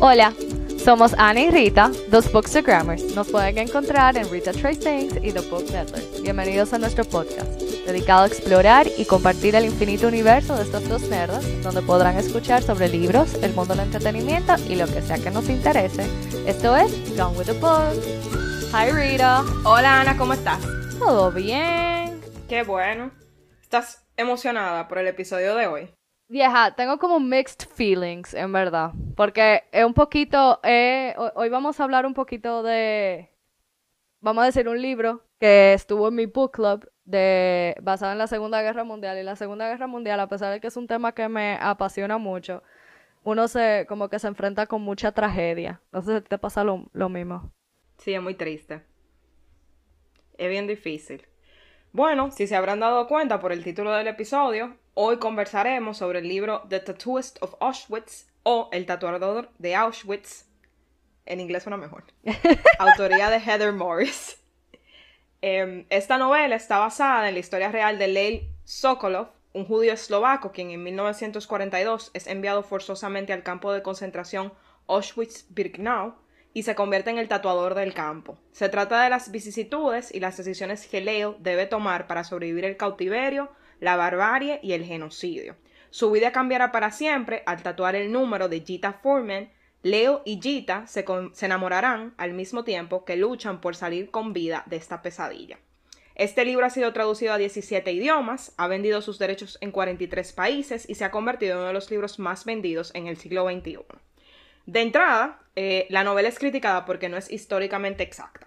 [0.00, 0.34] Hola,
[0.84, 3.14] somos Ana y Rita, dos Bookstagrammers.
[3.14, 6.22] Nos pueden encontrar en Rita Trace Things y The Book Network.
[6.22, 7.48] Bienvenidos a nuestro podcast,
[7.86, 12.62] dedicado a explorar y compartir el infinito universo de estos dos nerds, donde podrán escuchar
[12.62, 16.04] sobre libros, el mundo del entretenimiento y lo que sea que nos interese.
[16.46, 17.94] Esto es Gone with the Book.
[18.72, 19.44] Hi Rita.
[19.64, 20.60] Hola Ana, ¿cómo estás?
[20.98, 22.20] Todo bien.
[22.48, 23.12] Qué bueno.
[23.62, 25.94] ¿Estás emocionada por el episodio de hoy?
[26.34, 28.90] Vieja, tengo como mixed feelings, en verdad.
[29.16, 30.58] Porque es un poquito.
[30.64, 33.30] eh, ho- hoy vamos a hablar un poquito de.
[34.20, 38.26] Vamos a decir un libro que estuvo en mi book club de basado en la
[38.26, 39.16] Segunda Guerra Mundial.
[39.18, 42.18] Y la Segunda Guerra Mundial, a pesar de que es un tema que me apasiona
[42.18, 42.64] mucho,
[43.24, 45.82] uno se como que se enfrenta con mucha tragedia.
[45.92, 47.52] No sé si te pasa lo, lo mismo.
[47.98, 48.82] Sí, es muy triste.
[50.38, 51.26] Es bien difícil.
[51.92, 56.28] Bueno, si se habrán dado cuenta por el título del episodio, hoy conversaremos sobre el
[56.28, 60.46] libro The Tattooist of Auschwitz o El tatuador de Auschwitz.
[61.26, 62.04] En inglés suena mejor.
[62.78, 64.40] Autoría de Heather Morris.
[65.40, 70.52] Em, esta novela está basada en la historia real de Leil Sokolov, un judío eslovaco
[70.52, 74.52] quien en 1942 es enviado forzosamente al campo de concentración
[74.86, 76.14] Auschwitz-Birkenau
[76.54, 78.38] y se convierte en el tatuador del campo.
[78.52, 82.76] Se trata de las vicisitudes y las decisiones que Leil debe tomar para sobrevivir el
[82.76, 83.50] cautiverio,
[83.84, 85.56] la barbarie y el genocidio.
[85.90, 89.50] Su vida cambiará para siempre al tatuar el número de Gita Foreman.
[89.82, 91.04] Leo y Gita se,
[91.42, 95.58] enamorarán al mismo tiempo que luchan por salir con vida de esta pesadilla.
[96.14, 100.88] Este libro ha sido traducido a 17 idiomas, ha vendido sus derechos en 43 países
[100.88, 103.80] y se ha convertido en uno de los libros más vendidos en el siglo XXI.
[104.64, 108.46] De entrada, eh, la novela es criticada porque no es históricamente exacta.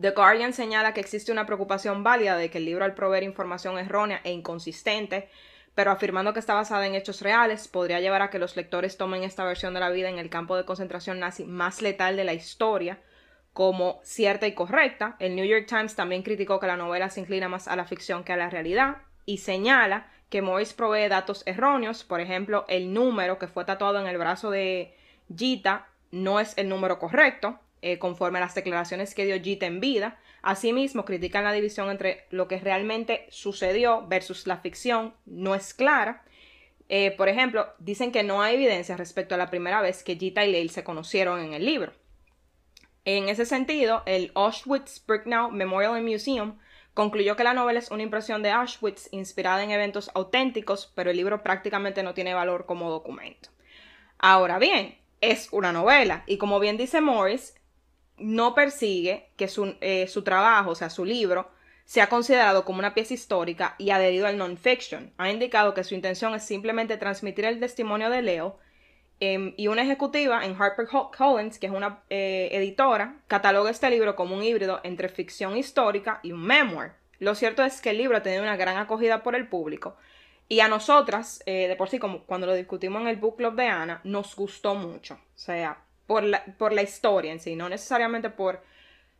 [0.00, 3.78] The Guardian señala que existe una preocupación válida de que el libro al proveer información
[3.78, 5.28] errónea e inconsistente,
[5.74, 9.24] pero afirmando que está basada en hechos reales, podría llevar a que los lectores tomen
[9.24, 12.34] esta versión de la vida en el campo de concentración nazi más letal de la
[12.34, 13.00] historia
[13.52, 15.16] como cierta y correcta.
[15.18, 18.24] El New York Times también criticó que la novela se inclina más a la ficción
[18.24, 23.38] que a la realidad y señala que Morris provee datos erróneos, por ejemplo, el número
[23.38, 24.96] que fue tatuado en el brazo de
[25.34, 29.78] Gita no es el número correcto, eh, conforme a las declaraciones que dio Gita en
[29.78, 30.18] vida.
[30.40, 36.24] Asimismo, critican la división entre lo que realmente sucedió versus la ficción, no es clara.
[36.88, 40.46] Eh, por ejemplo, dicen que no hay evidencia respecto a la primera vez que Gita
[40.46, 41.92] y Leil se conocieron en el libro.
[43.04, 46.58] En ese sentido, el Auschwitz-Birkenau Memorial and Museum
[46.94, 51.18] concluyó que la novela es una impresión de Auschwitz inspirada en eventos auténticos, pero el
[51.18, 53.50] libro prácticamente no tiene valor como documento.
[54.16, 57.54] Ahora bien, es una novela y como bien dice Morris,
[58.18, 61.50] no persigue que su, eh, su trabajo, o sea, su libro,
[61.84, 65.12] sea considerado como una pieza histórica y adherido al non-fiction.
[65.18, 68.58] Ha indicado que su intención es simplemente transmitir el testimonio de Leo
[69.20, 70.86] em, y una ejecutiva en Harper
[71.16, 76.20] Collins, que es una eh, editora, cataloga este libro como un híbrido entre ficción histórica
[76.22, 76.92] y un memoir.
[77.18, 79.96] Lo cierto es que el libro ha tenido una gran acogida por el público
[80.48, 83.54] y a nosotras, eh, de por sí, como cuando lo discutimos en el book club
[83.54, 85.14] de Ana, nos gustó mucho.
[85.14, 88.62] O sea, por la, por la historia en sí, no necesariamente por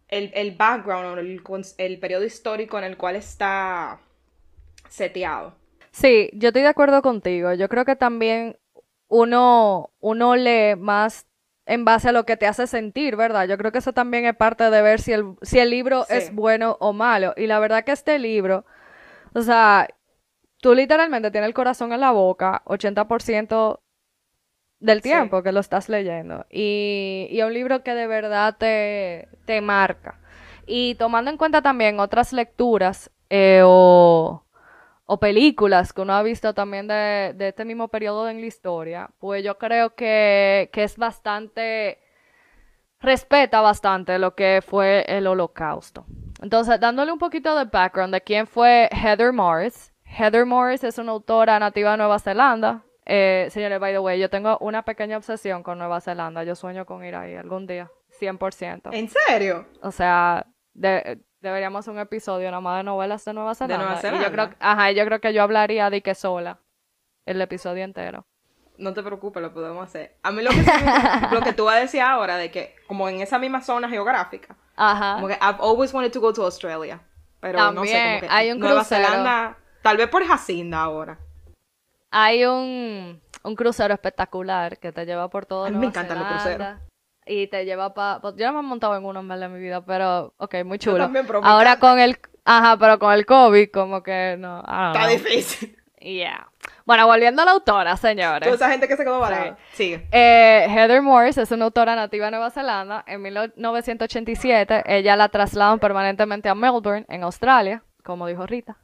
[0.08, 1.42] el, el background o el,
[1.78, 4.00] el periodo histórico en el cual está
[4.88, 5.54] seteado.
[5.92, 7.52] Sí, yo estoy de acuerdo contigo.
[7.54, 8.58] Yo creo que también
[9.08, 11.26] uno, uno lee más
[11.66, 13.46] en base a lo que te hace sentir, ¿verdad?
[13.48, 16.14] Yo creo que eso también es parte de ver si el, si el libro Sí.
[16.14, 17.32] es bueno o malo.
[17.36, 18.64] Y la verdad que este libro,
[19.34, 19.88] o sea,
[20.60, 23.83] tú literalmente tienes el corazón en la boca 80%
[24.84, 25.08] del Sí.
[25.08, 26.46] tiempo que lo estás leyendo.
[26.50, 30.18] Y, y es un libro que de verdad te, te marca.
[30.66, 34.44] Y tomando en cuenta también otras lecturas eh, o,
[35.06, 39.10] o películas que uno ha visto también de, de este mismo periodo en la historia,
[39.18, 41.98] pues yo creo que, que es bastante,
[43.00, 46.06] respeta bastante lo que fue el holocausto.
[46.42, 49.92] Entonces, dándole un poquito de background de quién fue Heather Morris.
[50.04, 52.82] Heather Morris es una autora nativa de Nueva Zelanda.
[53.06, 56.42] Eh, señores, by the way, yo tengo una pequeña obsesión con Nueva Zelanda.
[56.44, 58.90] Yo sueño con ir ahí algún día, 100%.
[58.93, 59.67] ¿En serio?
[59.82, 63.84] O sea, de- deberíamos hacer un episodio nada más de novelas de Nueva Zelanda.
[63.84, 64.56] Nueva Y yo creo, Zelanda.
[64.61, 66.58] ajá, yo creo que yo hablaría de que sola
[67.26, 68.26] el episodio entero.
[68.78, 70.17] No te preocupes, lo podemos hacer.
[70.23, 70.56] A mí lo que,
[71.31, 74.56] lo que tú vas a decir ahora, de que como en esa misma zona geográfica,
[74.76, 75.14] Ajá.
[75.17, 77.00] como que I've always wanted to go to Australia.
[77.40, 79.06] Pero no sé, como que hay un Nueva crucero.
[79.06, 81.19] Zelanda, tal vez por Jacinda ahora.
[82.16, 86.19] Hay un, un crucero espectacular que te lleva por todo A mí me Nueva encantan
[86.20, 86.81] los Zelanda.
[87.26, 88.20] Y te lleva para...
[88.37, 90.32] yo no me he montado en uno en verdad en mi vida, pero...
[90.37, 91.05] Ok, muy Yo chulo.
[91.05, 92.16] también, pero me Ahora con el...
[92.44, 94.61] Ajá, pero con el COVID como que no...
[94.61, 95.08] Está know.
[95.08, 95.76] difícil.
[95.99, 96.49] Yeah.
[96.84, 98.43] Bueno, volviendo a la autora, señores.
[98.43, 99.56] Toda esa gente que se quedó varada.
[99.72, 100.06] Sigue.
[100.12, 103.02] Eh, Heather Morris es una autora nativa de Nueva Zelanda.
[103.08, 108.76] En 1987, ella la trasladan permanentemente a Melbourne, en Australia, como dijo Rita,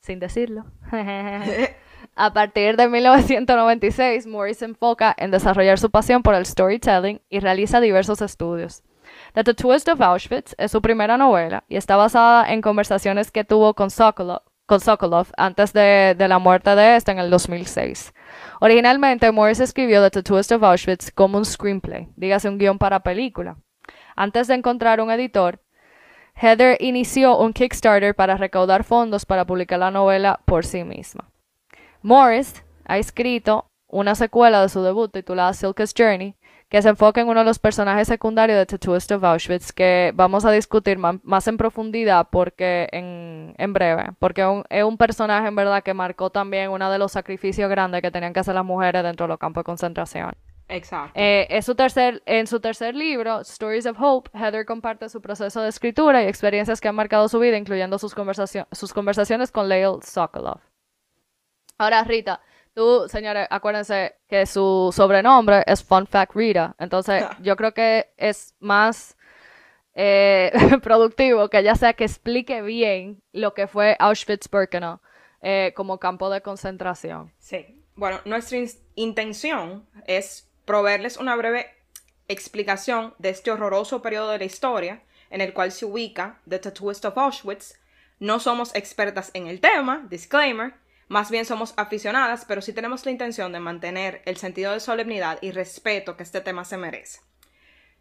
[0.00, 0.66] sin decirlo.
[2.14, 7.40] a partir de 1996, Morris se enfoca en desarrollar su pasión por el storytelling y
[7.40, 8.82] realiza diversos estudios.
[9.34, 13.74] The Twist of Auschwitz es su primera novela y está basada en conversaciones que tuvo
[13.74, 18.12] con Sokolov, antes de, la muerte de este en el 2006.
[18.60, 23.56] Originalmente, Morris escribió The Twist of Auschwitz como un screenplay, dígase un guion para película.
[24.16, 25.60] Antes de encontrar un editor,
[26.36, 31.30] Heather inició un Kickstarter para recaudar fondos para publicar la novela por sí misma.
[32.04, 36.36] Morris ha escrito una secuela de su debut titulada Silk's Journey,
[36.68, 40.12] que se enfoca en uno de los personajes secundarios de The Twist of Auschwitz, que
[40.14, 45.56] vamos a discutir más en profundidad porque en, en breve, porque es un personaje en
[45.56, 49.02] verdad que marcó también uno de los sacrificios grandes que tenían que hacer las mujeres
[49.02, 50.32] dentro de los campos de concentración.
[50.68, 51.12] Exacto.
[51.14, 55.70] Eh, su tercer, en su tercer libro, Stories of Hope, Heather comparte su proceso de
[55.70, 58.14] escritura y experiencias que han marcado su vida, incluyendo sus,
[58.72, 60.60] sus conversaciones con Lael Sokolov.
[61.78, 62.40] Ahora, Rita,
[62.74, 66.74] Tú, señores, acuérdense que su sobrenombre es Fun Fact Rita.
[66.80, 69.16] Entonces, yo creo que es más
[69.94, 70.50] eh,
[70.82, 74.98] productivo que ella sea que explique bien lo que fue Auschwitz-Birkenau
[75.40, 77.32] eh, como campo de concentración.
[77.38, 77.80] Sí.
[77.94, 78.58] Bueno, nuestra
[78.96, 81.70] intención es proveerles una breve
[82.26, 87.04] explicación de este horroroso periodo de la historia en el cual se ubica The Tattooist
[87.04, 87.78] of Auschwitz.
[88.18, 90.74] No somos expertas en el tema, disclaimer,
[91.08, 95.38] más bien somos aficionadas, pero sí tenemos la intención de mantener el sentido de solemnidad
[95.40, 97.20] y respeto que este tema se merece.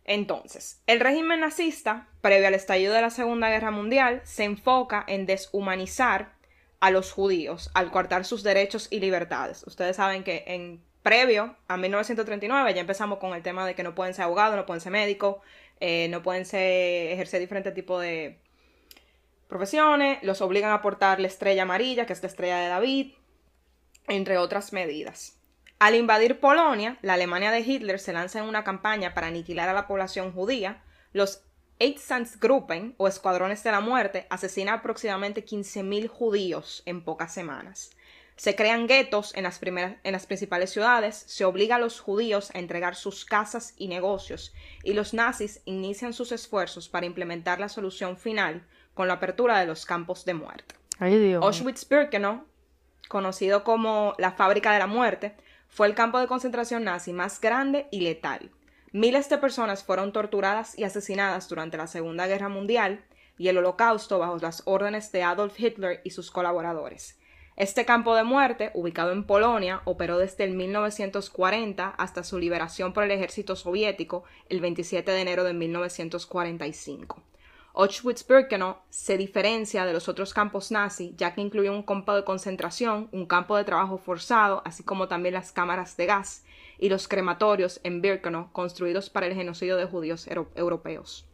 [0.05, 5.25] Entonces, el régimen nazista, previo al estallido de la Segunda Guerra Mundial, se enfoca en
[5.25, 6.33] deshumanizar
[6.81, 9.63] a los judíos al cortar sus derechos y libertades.
[9.65, 13.95] Ustedes saben que en previo a 1939 ya empezamos con el tema de que no
[13.95, 15.38] pueden ser abogados, no pueden ser médicos,
[15.79, 18.39] eh, no pueden ser, ejercer diferentes tipos de
[19.53, 23.13] profesiones, los obligan a portar la estrella amarilla, que es la estrella de David,
[24.07, 25.38] entre otras medidas.
[25.77, 29.73] Al invadir Polonia, la Alemania de Hitler se lanza en una campaña para aniquilar a
[29.73, 30.81] la población judía.
[31.11, 31.44] Los
[31.77, 37.91] Einsatzgruppen, o Escuadrones de la Muerte, asesinan aproximadamente 15.000 judíos en pocas semanas.
[38.35, 42.49] Se crean guetos en las, primeras, en las principales ciudades, se obliga a los judíos
[42.56, 44.51] a entregar sus casas y negocios,
[44.83, 49.66] y los nazis inician sus esfuerzos para implementar la solución final, con la apertura de
[49.66, 50.75] los campos de muerte.
[51.42, 52.44] Auschwitz-Birkenau,
[53.07, 55.36] conocido como la fábrica de la muerte,
[55.68, 58.51] fue el campo de concentración nazi más grande y letal.
[58.92, 63.04] Miles de personas fueron torturadas y asesinadas durante la Segunda Guerra Mundial
[63.40, 67.19] y el Holocausto bajo las órdenes de Adolf Hitler y sus colaboradores.
[67.56, 73.04] Este campo de muerte, ubicado en Polonia, operó desde el 1940 hasta su liberación por
[73.04, 77.22] el ejército soviético el 27 de enero de 1945.
[77.73, 83.09] Auschwitz-Birkenau se diferencia de los otros campos nazi, ya que incluye un campo de concentración,
[83.11, 86.45] un campo de trabajo forzado, así como también las cámaras de gas
[86.77, 91.27] y los crematorios en Birkenau, construidos para el genocidio de judíos europeos.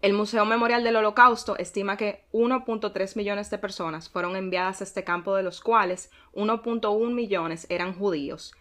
[0.00, 5.02] El Museo Memorial del Holocausto estima que 1.3 millones de personas fueron enviadas a este
[5.02, 8.54] campo, de los cuales 1.1 millones eran judíos,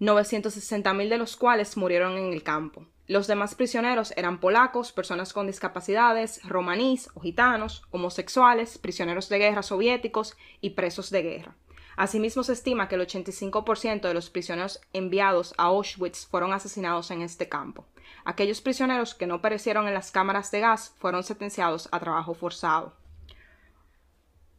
[0.00, 2.86] 960.000 de los cuales murieron en el campo.
[3.08, 9.62] Los demás prisioneros eran polacos, personas con discapacidades, romanís o gitanos, homosexuales, prisioneros de guerra
[9.62, 11.56] soviéticos y presos de guerra.
[11.96, 17.22] Asimismo, se estima que el 85% de los prisioneros enviados a Auschwitz fueron asesinados en
[17.22, 17.86] este campo.
[18.24, 22.92] Aquellos prisioneros que no perecieron en las cámaras de gas fueron sentenciados a trabajo forzado.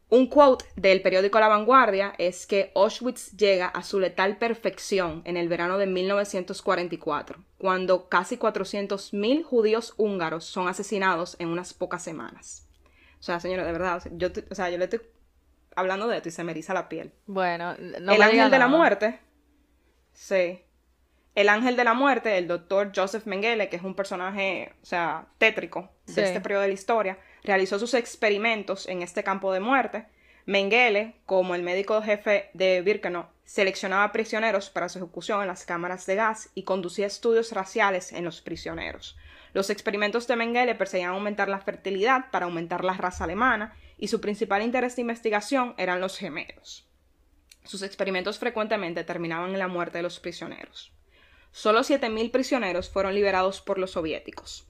[0.09, 5.37] Un quote del periódico La Vanguardia es que Auschwitz llega a su letal perfección en
[5.37, 12.67] el verano de 1944, cuando casi 400.000 judíos húngaros son asesinados en unas pocas semanas.
[13.19, 15.01] O sea, señora, de verdad, yo, o sea, yo le estoy
[15.75, 17.11] hablando de esto y se me eriza la piel.
[17.27, 19.19] Bueno, no El ángel de la muerte.
[20.13, 20.63] Sí.
[21.35, 25.27] El ángel de la muerte, el doctor Joseph Mengele, que es un personaje, o sea,
[25.37, 30.05] tétrico de este periodo de la historia, realizó sus experimentos en este campo de muerte.
[30.45, 36.05] Mengele, como el médico jefe de Birkenau, seleccionaba prisioneros para su ejecución en las cámaras
[36.05, 39.17] de gas y conducía estudios raciales en los prisioneros.
[39.53, 44.21] Los experimentos de Mengele perseguían aumentar la fertilidad para aumentar la raza alemana y su
[44.21, 46.87] principal interés de investigación eran los gemelos.
[47.63, 50.93] Sus experimentos frecuentemente terminaban en la muerte de los prisioneros.
[51.51, 54.68] Solo 7.000 prisioneros fueron liberados por los soviéticos.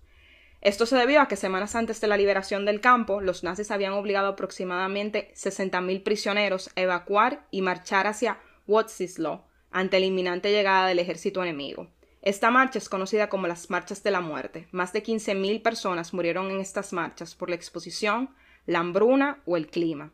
[0.62, 3.94] Esto se debió a que semanas antes de la liberación del campo, los nazis habían
[3.94, 11.00] obligado aproximadamente 60.000 prisioneros a evacuar y marchar hacia Wodzislow ante la inminente llegada del
[11.00, 11.88] ejército enemigo.
[12.22, 14.68] Esta marcha es conocida como las Marchas de la Muerte.
[14.72, 18.36] Más de 15.000 personas murieron en estas marchas por la exposición,
[18.66, 20.12] la hambruna o el clima.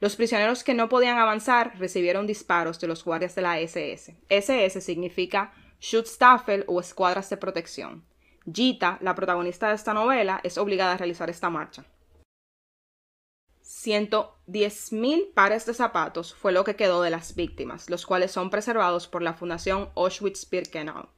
[0.00, 4.16] Los prisioneros que no podían avanzar recibieron disparos de los guardias de la SS.
[4.30, 8.02] SS significa Schutzstaffel o escuadras de protección.
[8.50, 11.84] Gita, la protagonista de esta novela, es obligada a realizar esta marcha.
[13.62, 19.08] 110.000 pares de zapatos fue lo que quedó de las víctimas, los cuales son preservados
[19.08, 21.08] por la Fundación Auschwitz-Birkenau.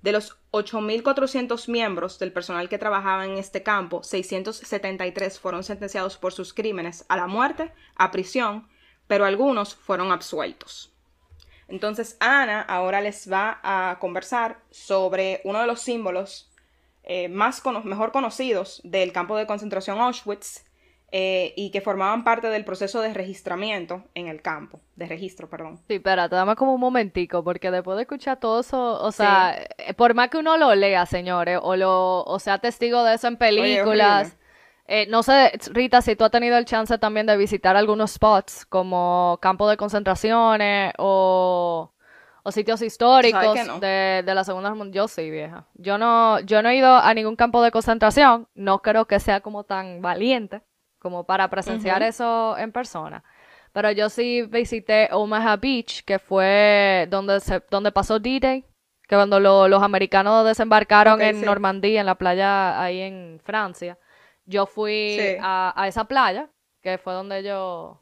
[0.00, 6.32] De los 8.400 miembros del personal que trabajaba en este campo, 673 fueron sentenciados por
[6.32, 8.68] sus crímenes a la muerte, a prisión,
[9.06, 10.92] pero algunos fueron absueltos.
[11.68, 16.51] Entonces Ana ahora les va a conversar sobre uno de los símbolos
[17.04, 20.64] eh, más mejor conocidos del campo de concentración Auschwitz,
[21.14, 25.78] eh, y que formaban parte del proceso de registramiento en el campo, de registro, perdón.
[25.86, 29.92] Sí, espérate, dame como un momentico, porque después de escuchar todo eso, o sea, eh,
[29.92, 33.36] por más que uno lo lea, señores, o lo, o sea testigo de eso en
[33.36, 34.38] películas,
[34.86, 38.64] eh, no sé, Rita, si tú has tenido el chance también de visitar algunos spots
[38.64, 41.92] como campos de concentraciones o,
[42.42, 45.04] o sitios históricos de, de, la Segunda Guerra Mundial.
[45.04, 45.66] Yo sí, vieja.
[45.74, 49.40] Yo no, yo no he ido a ningún campo de concentración, no creo que sea
[49.40, 50.62] como tan valiente
[50.98, 53.24] como para presenciar eso en persona.
[53.72, 58.64] Pero yo sí visité Omaha Beach, que fue donde, se, donde pasó D-Day,
[59.08, 63.98] que cuando los americanos desembarcaron en Normandía, en la playa ahí en Francia,
[64.44, 66.50] yo fui a, a, esa playa,
[66.82, 67.96] que fue donde ellos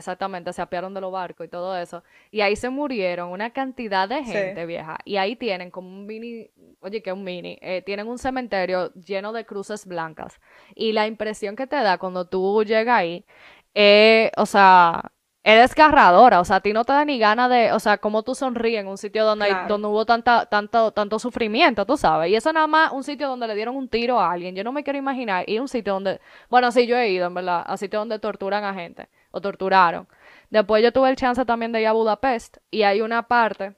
[0.00, 2.02] Exactamente, se apiaron de los barcos y todo eso.
[2.30, 4.98] Y ahí se murieron una cantidad de gente vieja.
[5.04, 9.32] Y ahí tienen como un mini, oye, que un mini, eh, tienen un cementerio lleno
[9.34, 10.40] de cruces blancas.
[10.74, 13.26] Y la impresión que te da cuando tú llegas ahí,
[13.74, 16.40] eh, o sea, es desgarradora.
[16.40, 18.80] O sea, a ti no te da ni gana de, o sea, cómo tú sonríes
[18.80, 22.30] en un sitio donde, hay, donde hubo tanta, tanto, tanto sufrimiento, tú sabes.
[22.30, 24.54] Y eso nada más un sitio donde le dieron un tiro a alguien.
[24.54, 25.44] Yo no me quiero imaginar.
[25.48, 28.64] Y un sitio donde, bueno, sí, yo he ido, en verdad, a sitios donde torturan
[28.64, 30.08] a gente o torturaron.
[30.50, 33.76] Después yo tuve el chance también de ir a Budapest y hay una parte,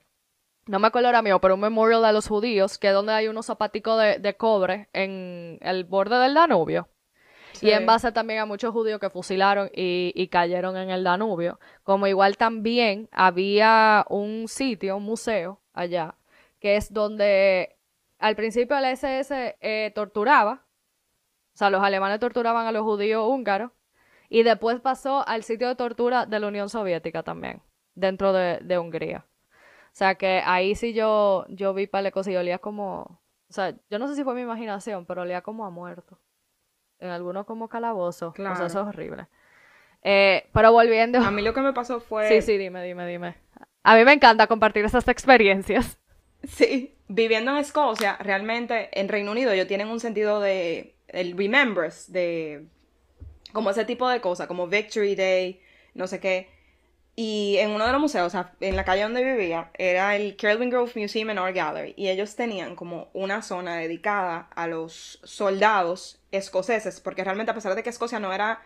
[0.67, 3.29] no me acuerdo ahora mío, pero un memorial de los judíos, que es donde hay
[3.29, 6.89] unos zapaticos de, cobre en el borde del Danubio.
[7.61, 11.61] Y en base también a muchos judíos que fusilaron y, y, cayeron en el Danubio.
[11.85, 16.15] Como igual también había un sitio, un museo allá,
[16.59, 17.77] que es donde
[18.19, 20.65] al principio el SS eh, torturaba.
[21.55, 23.71] O sea, los alemanes torturaban a los judíos húngaros
[24.33, 27.61] y después pasó al sitio de tortura de la Unión Soviética también,
[27.95, 29.27] dentro de, Hungría.
[29.49, 33.21] O sea que ahí sí yo, yo vi para cosas y olía como.
[33.51, 36.19] O sea, yo no sé si fue mi imaginación, pero olía como a muerto.
[36.99, 38.33] En algunos como calabozo.
[38.33, 38.55] Claro.
[38.55, 39.27] O sea, eso es horrible.
[40.03, 41.19] Eh, pero volviendo.
[41.19, 42.27] A mí lo que me pasó fue.
[42.29, 43.37] Sí, sí, dime, dime, dime.
[43.83, 45.99] A mí me encanta compartir esas experiencias.
[46.45, 50.97] Sí, viviendo en Escocia, realmente en Reino Unido ellos tienen un sentido de.
[51.07, 52.67] El remembrance, de
[53.53, 55.61] como ese tipo de cosas, como Victory Day,
[55.95, 56.49] no sé qué.
[57.15, 60.35] Y en uno de los museos, o sea, en la calle donde vivía, era el
[60.37, 61.93] Kelvin Grove Museum and Art Gallery.
[61.97, 67.75] Y ellos tenían como una zona dedicada a los soldados escoceses, porque realmente a pesar
[67.75, 68.63] de que Escocia no era,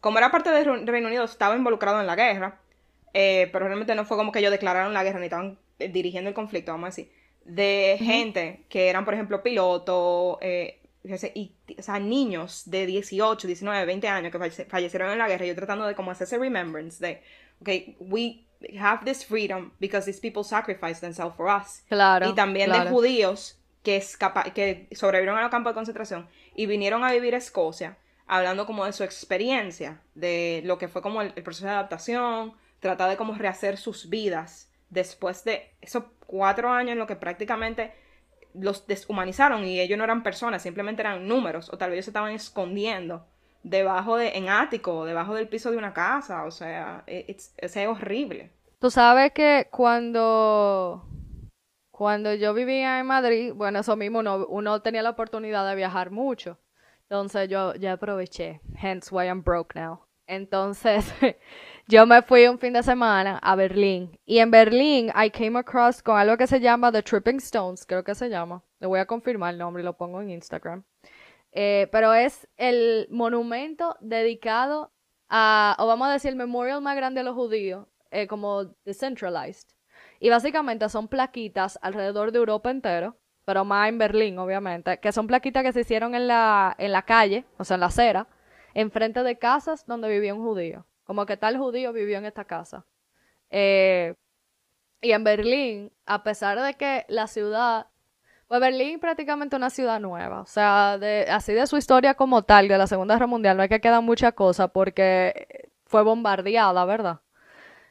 [0.00, 2.60] como era parte del Reino Unido, estaba involucrado en la guerra,
[3.12, 6.28] eh, pero realmente no fue como que ellos declararon la guerra ni estaban eh, dirigiendo
[6.28, 7.12] el conflicto, vamos a decir,
[7.44, 13.86] de gente que eran, por ejemplo, pilotos, eh, y, o sea, niños de 18, 19,
[13.86, 17.22] 20 años que fallecieron en la guerra, yo tratando de como hacer ese remembrance de,
[17.60, 18.44] ok, we
[18.78, 21.82] have this freedom because these people sacrificed themselves for us.
[21.88, 22.28] Claro.
[22.28, 24.02] Y también de judíos que,
[24.54, 28.84] que sobrevivieron a los campos de concentración y vinieron a vivir a Escocia, hablando como
[28.84, 33.16] de su experiencia, de lo que fue como el, el proceso de adaptación, tratar de
[33.16, 37.92] como rehacer sus vidas después de esos cuatro años en lo que prácticamente
[38.54, 42.10] los deshumanizaron y ellos no eran personas, simplemente eran números, o tal vez ellos se
[42.10, 43.26] estaban escondiendo
[43.62, 48.50] debajo de, en ático, debajo del piso de una casa, o sea, e, es, horrible.
[48.78, 51.06] Tú sabes que cuando,
[51.90, 56.10] cuando yo vivía en Madrid, bueno, eso mismo, uno, uno tenía la oportunidad de viajar
[56.10, 56.58] mucho,
[57.02, 60.00] entonces yo ya aproveché, hence why I'm broke now.
[60.26, 61.12] Entonces,
[61.92, 64.18] yo me fui un fin de semana a Berlín.
[64.24, 68.02] Y en Berlín, I came across con algo que se llama The Tripping Stones, creo
[68.02, 68.62] que se llama.
[68.80, 70.84] Le voy a confirmar el nombre y lo pongo en Instagram.
[71.52, 74.90] Eh, pero es el monumento dedicado
[75.28, 79.68] a, o vamos a decir, el memorial más grande de los judíos, eh, como decentralized.
[80.18, 85.26] Y básicamente son plaquitas alrededor de Europa entero, pero más en Berlín, obviamente, que son
[85.26, 88.28] plaquitas que se hicieron en la, en la calle, o sea, en la acera,
[88.72, 90.86] enfrente de casas donde vivía un judío.
[91.04, 92.86] Como que tal judío vivió en esta casa.
[93.50, 94.14] Eh,
[95.00, 97.88] y en Berlín, a pesar de que la ciudad,
[98.48, 102.68] pues Berlín prácticamente una ciudad nueva, o sea, de, así de su historia como tal,
[102.68, 107.20] de la Segunda Guerra Mundial, no hay que quedar mucha cosa porque fue bombardeada, ¿verdad?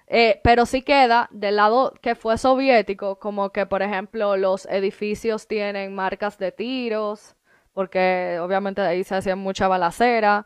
[0.08, 5.48] Eh, pero sí queda del lado que fue soviético, como que, por ejemplo, los edificios
[5.48, 7.36] tienen marcas de tiros,
[7.74, 10.46] porque obviamente ahí se hacía mucha balacera.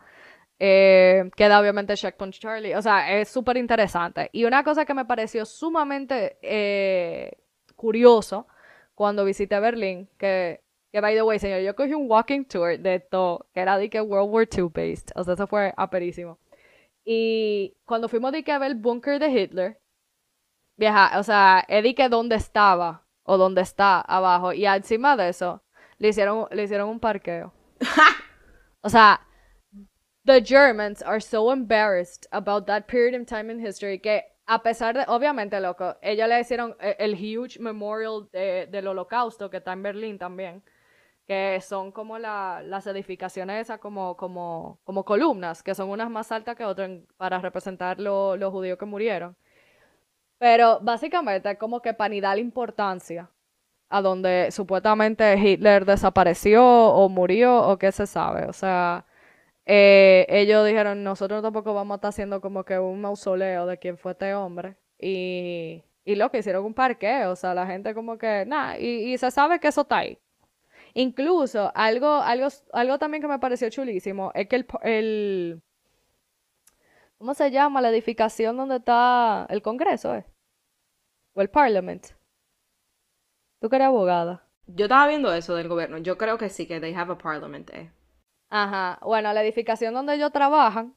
[0.60, 2.76] Eh, queda obviamente Checkpoint Charlie.
[2.76, 4.30] O sea, es súper interesante.
[4.32, 7.38] Y una cosa que me pareció sumamente eh,
[7.76, 8.48] curioso
[8.94, 13.00] cuando visité Berlín, que, que by the way, señor, yo cogí un walking tour de
[13.00, 15.12] todo, que era de que World War II based.
[15.16, 16.40] O sea, eso fue aperísimo.
[17.04, 19.80] Y cuando fuimos de que a ver el búnker de Hitler,
[20.78, 24.54] vieja, o sea, que dónde estaba o dónde está abajo.
[24.54, 25.62] Y encima de eso,
[25.98, 27.54] le hicieron, le hicieron un parqueo.
[28.82, 29.25] o sea,
[30.26, 34.94] the Germans are so embarrassed about that period of time in history que a pesar
[34.94, 39.74] de, obviamente, loco, ellos le hicieron el, el huge memorial de, del holocausto que está
[39.74, 40.62] en Berlín también
[41.26, 44.16] que son como la, las edificaciones esas como,
[45.06, 49.36] columnas, que son unas más altas que otras para representar los judíos que murieron.
[50.38, 53.30] Pero básicamente como que para ni dar importancia
[53.90, 58.48] a donde supuestamente Hitler desapareció o murió o qué se sabe.
[58.48, 59.06] O sea,
[59.66, 63.98] eh, ellos dijeron, nosotros tampoco vamos a estar haciendo como que un mausoleo de quién
[63.98, 64.78] fue este hombre.
[65.00, 69.18] Y, lo que hicieron un parque, o sea, la gente como que, nada, y, y
[69.18, 70.20] se sabe que eso está ahí.
[70.94, 75.62] Incluso, algo, algo, algo también que me pareció chulísimo es que el, el
[77.18, 77.82] ¿cómo se llama?
[77.82, 80.26] La edificación donde está el Congreso, ¿eh?
[81.34, 82.08] O el Parliament.
[83.60, 84.48] Tú que eres abogada.
[84.68, 85.98] Yo estaba viendo eso del gobierno.
[85.98, 87.92] Yo creo que sí, que they have a parliament, eh.
[88.50, 89.00] Ajá.
[89.02, 90.96] Bueno, la edificación donde ellos trabajan,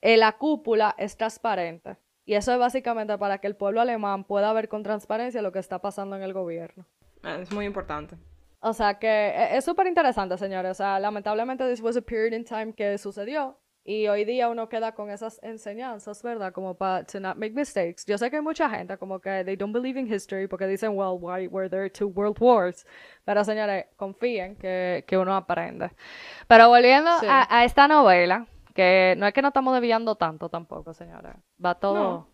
[0.00, 1.96] eh, la cúpula es transparente.
[2.24, 5.58] Y eso es básicamente para que el pueblo alemán pueda ver con transparencia lo que
[5.58, 6.84] está pasando en el gobierno.
[7.22, 8.16] Ah, es muy importante.
[8.60, 10.72] O sea que e, es súper interesante, señores.
[10.72, 13.58] O sea, lamentablemente this was a period in time que sucedió.
[13.88, 16.52] Y hoy día uno queda con esas enseñanzas, ¿verdad?
[16.52, 18.04] Como para to not make mistakes.
[18.06, 20.90] Yo sé que hay mucha gente como que they don't believe in history porque dicen,
[20.90, 22.86] well, why were there two world wars?
[23.24, 25.90] Pero señores, confíen que, que uno aprende.
[26.46, 30.92] Pero volviendo a, a, esta novela, que no es que no estamos desviando tanto tampoco,
[30.92, 31.32] señores.
[31.64, 31.94] Va todo...
[31.94, 32.28] No.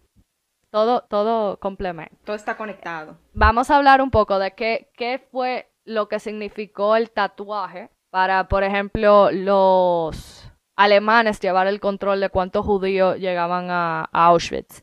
[0.71, 2.17] Todo, todo complemento.
[2.25, 3.17] Todo está conectado.
[3.33, 8.49] Vamos a hablar un poco de qué, qué fue lo que significó el tatuaje para,
[8.49, 10.44] por ejemplo, los
[10.77, 14.83] alemanes llevar el control de cuántos judíos llegaban a, Auschwitz.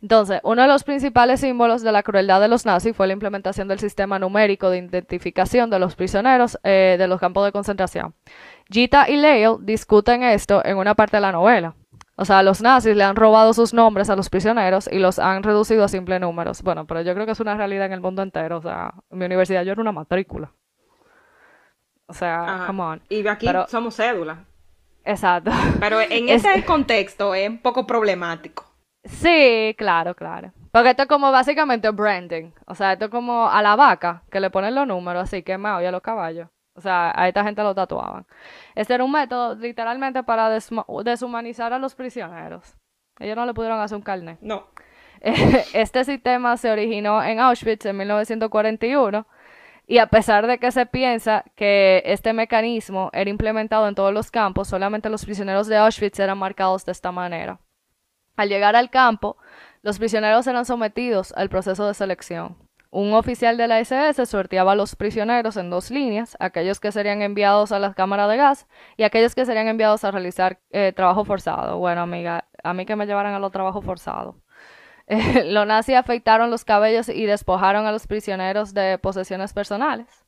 [0.00, 3.68] Entonces, uno de los principales símbolos de la crueldad de los nazis fue la implementación
[3.68, 8.12] del sistema numérico de identificación de los prisioneros eh, de los campos de concentración.
[8.68, 11.74] Gita y Leo discuten esto en una parte de la novela.
[12.16, 15.42] O sea, los nazis le han robado sus nombres a los prisioneros y los han
[15.42, 16.62] reducido a simples números.
[16.62, 18.58] Bueno, pero yo creo que es una realidad en el mundo entero.
[18.58, 20.52] O sea, en mi universidad yo era una matrícula.
[22.06, 22.66] O sea, Ajá.
[22.66, 23.02] come on.
[23.08, 24.44] Y aquí Pero- somos cédula.
[25.04, 25.50] Exacto.
[25.80, 28.64] Pero en Es- ese contexto es un poco problemático.
[29.04, 30.52] Sí, claro, claro.
[30.70, 32.52] Porque esto es como básicamente branding.
[32.66, 35.82] O sea, esto es como a la vaca, que le ponen los números así quemados
[35.82, 36.48] y a los caballos.
[36.74, 38.24] O sea, a esta gente lo tatuaban.
[38.74, 42.76] Este era un método literalmente para deshumanizar a los prisioneros.
[43.18, 44.38] Ellos no le pudieron hacer un carnet.
[44.40, 44.68] No.
[45.20, 49.26] Este sistema se originó en Auschwitz en 1941
[49.92, 54.30] y a pesar de que se piensa que este mecanismo era implementado en todos los
[54.30, 57.60] campos, solamente los prisioneros de Auschwitz eran marcados de esta manera.
[58.34, 59.36] Al llegar al campo,
[59.82, 62.56] los prisioneros eran sometidos al proceso de selección.
[62.90, 67.20] Un oficial de la SS sorteaba a los prisioneros en dos líneas, aquellos que serían
[67.20, 71.26] enviados a las cámaras de gas y aquellos que serían enviados a realizar eh, trabajo
[71.26, 71.76] forzado.
[71.76, 74.36] Bueno, amiga, a mí que me llevaran a los trabajos forzados.
[75.44, 80.24] Los nazis afeitaron los cabellos y despojaron a los prisioneros de posesiones personales.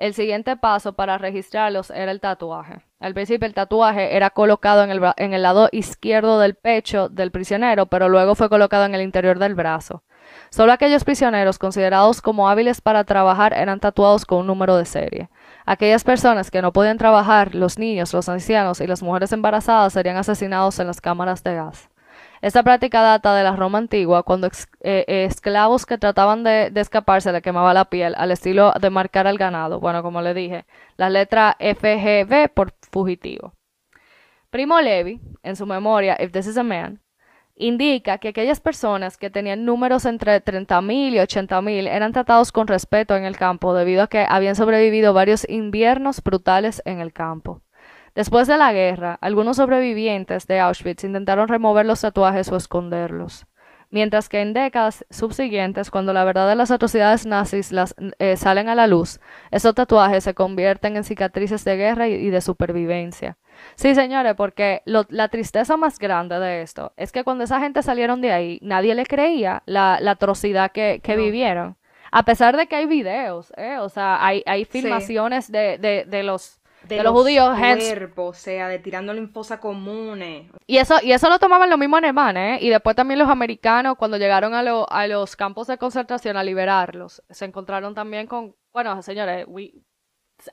[0.00, 2.80] El siguiente paso para registrarlos era el tatuaje.
[3.00, 7.30] Al principio el tatuaje era colocado en el, en el lado izquierdo del pecho del
[7.30, 10.02] prisionero, pero luego fue colocado en el interior del brazo.
[10.48, 15.28] Solo aquellos prisioneros considerados como hábiles para trabajar eran tatuados con un número de serie.
[15.66, 20.16] Aquellas personas que no podían trabajar, los niños, los ancianos y las mujeres embarazadas serían
[20.16, 21.89] asesinados en las cámaras de gas.
[22.42, 26.80] Esta práctica data de la Roma antigua, cuando eh, eh, esclavos que trataban de, de
[26.80, 29.78] escaparse le quemaba la piel al estilo de marcar al ganado.
[29.78, 30.64] Bueno, como le dije,
[30.96, 33.52] la letra FGB por fugitivo.
[34.48, 37.00] Primo Levi, en su memoria If This Is a Man,
[37.56, 43.14] indica que aquellas personas que tenían números entre 30.000 y 80.000 eran tratados con respeto
[43.16, 47.60] en el campo debido a que habían sobrevivido varios inviernos brutales en el campo.
[48.14, 53.46] Después de la guerra, algunos sobrevivientes de Auschwitz intentaron remover los tatuajes o esconderlos
[53.90, 58.68] mientras que en décadas subsiguientes, cuando la verdad de las atrocidades nazis las, eh, salen
[58.68, 59.20] a la luz,
[59.50, 63.36] esos tatuajes se convierten en cicatrices de guerra y, de supervivencia.
[63.74, 68.20] Sí, señores, porque la tristeza más grande de esto es que cuando esa gente salieron
[68.20, 71.76] de ahí, nadie le creía la, atrocidad que, vivieron.
[72.12, 73.78] A pesar de que hay videos, ¿eh?
[73.78, 78.68] o sea, hay, hay filmaciones de, de, de los de, los, judíos cuerpos, o sea,
[78.68, 80.50] de tirando en fosa comunes.
[80.66, 82.64] Y eso, y eso lo tomaban los mismos alemanes, ¿eh?
[82.64, 87.22] Y después también los americanos, cuando llegaron a, a los campos de concentración a liberarlos,
[87.28, 89.46] se encontraron también con, bueno, señores,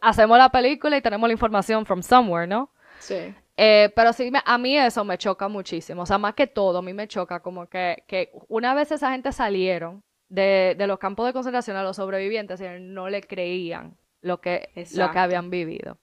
[0.01, 2.71] hacemos la película y tenemos la información from somewhere, ¿no?
[2.99, 3.33] Sí.
[3.55, 6.03] Eh, pero sí, a mí eso me choca muchísimo.
[6.03, 9.11] O sea, más que todo, a mí me choca como que, que una vez esa
[9.11, 13.97] gente salieron de, de los campos de concentración a los sobrevivientes y no le creían
[14.21, 15.97] lo que, lo que habían vivido.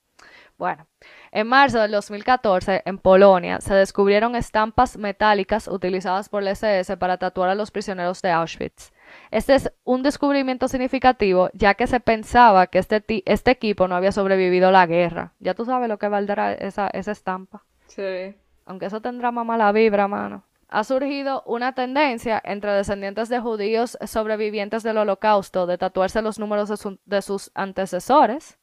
[0.56, 0.86] Bueno,
[1.32, 7.18] en marzo del 2014, en Polonia, se descubrieron estampas metálicas utilizadas por la SS para
[7.18, 8.92] tatuar a los prisioneros de Auschwitz.
[9.32, 14.12] Este es un descubrimiento significativo, ya que se pensaba que este, este equipo no había
[14.12, 15.32] sobrevivido a la guerra.
[15.40, 17.64] Ya tú sabes lo que valdrá esa, esa estampa.
[17.88, 18.34] Sí.
[18.64, 20.44] Aunque eso tendrá más mala vibra, mano.
[20.68, 26.72] Ha surgido una tendencia entre descendientes de judíos sobrevivientes del holocausto de tatuarse los números
[27.04, 28.58] de sus antecesores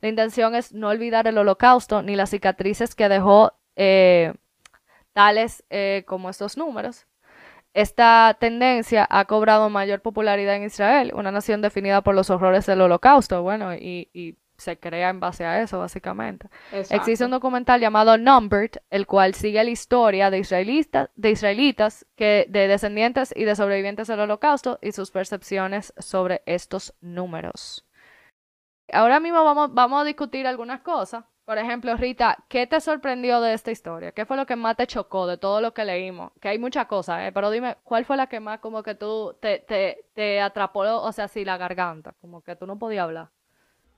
[0.00, 4.34] la intención es no olvidar el holocausto ni las cicatrices que dejó eh,
[5.12, 7.06] tales eh, como estos números.
[7.72, 12.80] Esta tendencia ha cobrado mayor popularidad en Israel, una nación definida por los horrores del
[12.80, 16.48] holocausto, bueno, y, se crea en base a eso, básicamente.
[16.72, 22.46] Existe un documental llamado Numbered, el cual sigue la historia de, israelitas, de israelitas, que,
[22.48, 27.85] de descendientes y de sobrevivientes del holocausto y sus percepciones sobre estos números.
[28.92, 31.24] Ahora mismo vamos, vamos a discutir algunas cosas.
[31.44, 34.10] Por ejemplo, Rita, ¿qué te sorprendió de esta historia?
[34.10, 36.32] ¿Qué fue lo que más te chocó de todo lo que leímos?
[36.40, 37.30] Que hay muchas cosas, ¿eh?
[37.32, 41.12] Pero dime, ¿cuál fue la que más como que tú te, te, te atrapó, o
[41.12, 42.14] sea, así la garganta?
[42.20, 43.30] Como que tú no podías hablar.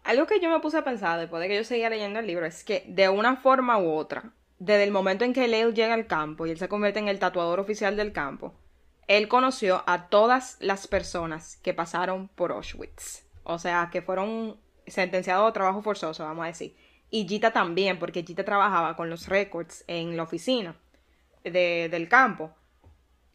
[0.04, 2.44] Algo que yo me puse a pensar después de que yo seguía leyendo el libro
[2.44, 6.06] es que de una forma u otra, desde el momento en que Leo llega al
[6.06, 8.54] campo y él se convierte en el tatuador oficial del campo,
[9.06, 13.26] él conoció a todas las personas que pasaron por Auschwitz.
[13.42, 14.58] O sea, que fueron
[14.90, 16.76] sentenciado a trabajo forzoso, vamos a decir.
[17.10, 20.76] Y Gita también, porque Gita trabajaba con los récords en la oficina
[21.44, 22.52] del campo.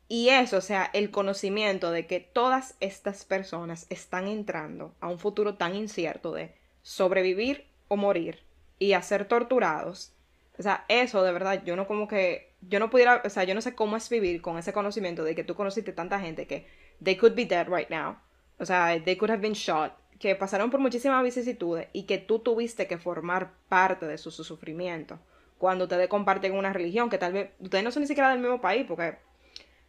[0.07, 5.17] Y eso, o sea, el conocimiento de que todas estas personas están entrando a un
[5.17, 8.43] futuro tan incierto de sobrevivir o morir
[8.77, 10.13] y a ser torturados.
[10.59, 13.55] O sea, eso de verdad, yo no como que, yo no pudiera, o sea, yo
[13.55, 16.67] no sé cómo es vivir con ese conocimiento de que tú conociste tanta gente que
[17.01, 18.17] they could be dead right now.
[18.59, 22.39] O sea, they could have been shot que pasaron por muchísimas vicisitudes y que tú
[22.39, 25.19] tuviste que formar parte de su, sufrimiento
[25.57, 28.62] cuando ustedes comparten una religión que tal vez ustedes no son ni siquiera del mismo
[28.62, 29.17] país porque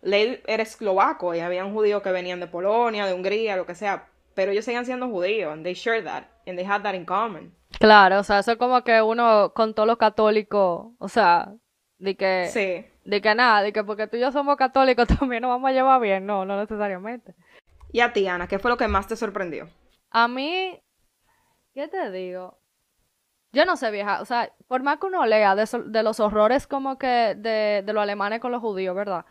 [0.03, 3.77] Leil era eslovaco y había un judío que venían de Polonia, de Hungría, lo que
[3.77, 7.05] sea, pero ellos seguían siendo judíos and they share that and they had that in
[7.05, 7.55] common.
[7.79, 11.53] Claro, o sea, eso es como que uno con todos los católicos, o sea,
[11.99, 12.85] de que sí.
[13.05, 15.73] de que nada, de que porque tú y yo somos católicos también nos vamos a
[15.73, 17.37] llevar bien, no, no necesariamente.
[17.92, 19.68] Y a ti, Ana, ¿qué fue lo que más te sorprendió?
[20.14, 20.81] A mí,
[21.74, 22.59] ¿qué te digo?
[23.53, 24.20] Yo no sé, vieja.
[24.22, 27.92] O sea, por más que uno lea de, de los horrores como que de, de
[27.92, 29.27] los alemanes con los judíos, ¿verdad?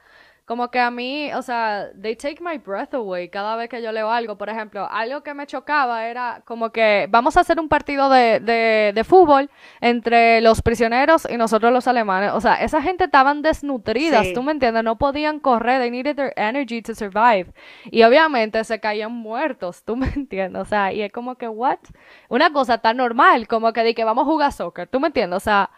[0.45, 3.93] Como que a mí, o sea, they take my breath away cada vez que yo
[3.93, 4.37] leo algo.
[4.37, 8.41] Por ejemplo, algo que me chocaba era como que vamos a hacer un partido de,
[8.41, 12.31] de, de fútbol entre los prisioneros y nosotros los alemanes.
[12.33, 14.83] O sea, esa gente estaban desnutridas, ¿tú me entiendes?
[14.83, 17.53] No podían correr, they needed their energy to survive.
[17.85, 20.61] Y obviamente se caían muertos, ¿tú me entiendes?
[20.61, 21.79] O sea, y es como que, what?
[22.27, 25.37] Una cosa tan normal como que de que vamos a jugar soccer, ¿tú me entiendes?
[25.37, 25.71] O sea,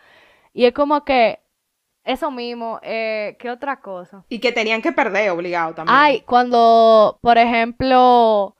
[0.54, 1.44] y es como que
[2.05, 4.23] eso mismo, eh, ¿qué otra cosa?
[4.29, 5.97] Y que tenían que perder obligado también.
[5.97, 8.55] Ay, cuando, por ejemplo,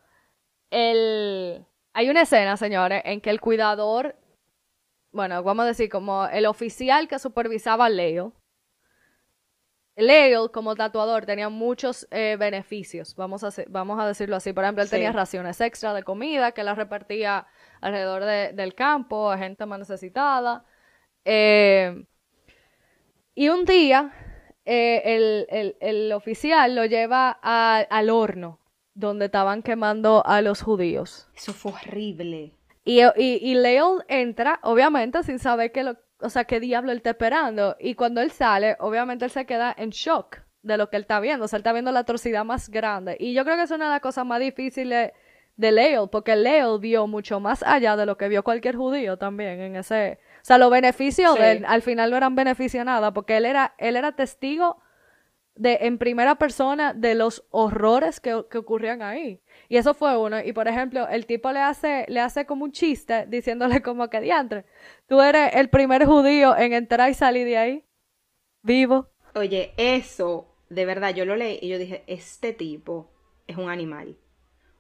[0.72, 1.64] el...
[1.94, 4.16] Hay una escena, señores, en que el cuidador,
[5.12, 8.34] bueno, vamos a decir, como el oficial que supervisaba a Leo,
[9.96, 14.52] Leo, como tatuador, tenía muchos eh, beneficios, vamos a, vamos a decirlo así.
[14.52, 17.48] Por ejemplo, él tenía raciones extra de comida que las repartía
[17.80, 20.66] alrededor del campo a gente más necesitada.
[21.24, 22.06] Eh,
[23.36, 24.12] y un día
[24.66, 28.60] eh, el, oficial lo lleva al horno
[28.96, 31.30] donde estaban quemando a los judíos.
[31.36, 32.54] Eso fue horrible.
[32.86, 37.12] Y, y, Leo entra, obviamente, sin saber qué lo, o sea, qué diablo él está
[37.12, 37.76] esperando.
[37.80, 41.20] Y cuando él sale, obviamente él se queda en shock de lo que él está
[41.20, 41.46] viendo.
[41.46, 43.18] O sea, él está viendo la atrocidad más grande.
[43.20, 45.12] Y yo creo que es una de las cosas más difíciles
[45.58, 49.60] de Leo, porque Leo vio mucho más allá de lo que vio cualquier judío también
[49.62, 50.20] en ese...
[50.46, 53.74] O sea, los beneficios de él al final no eran beneficio nada, porque él era,
[53.80, 54.80] él era testigo
[55.56, 59.42] de, en primera persona de los horrores que, que, ocurrían ahí.
[59.70, 60.40] Y eso fue uno.
[60.40, 64.22] Y por ejemplo, el tipo le hace, le hace como un chiste diciéndole como que
[64.22, 64.66] diantre,
[65.08, 67.84] tú eres el primer judío en entrar y salir de ahí
[68.62, 69.10] vivo.
[69.34, 73.10] Oye, eso, de verdad, yo lo leí y yo dije, este tipo
[73.48, 74.16] es un animal.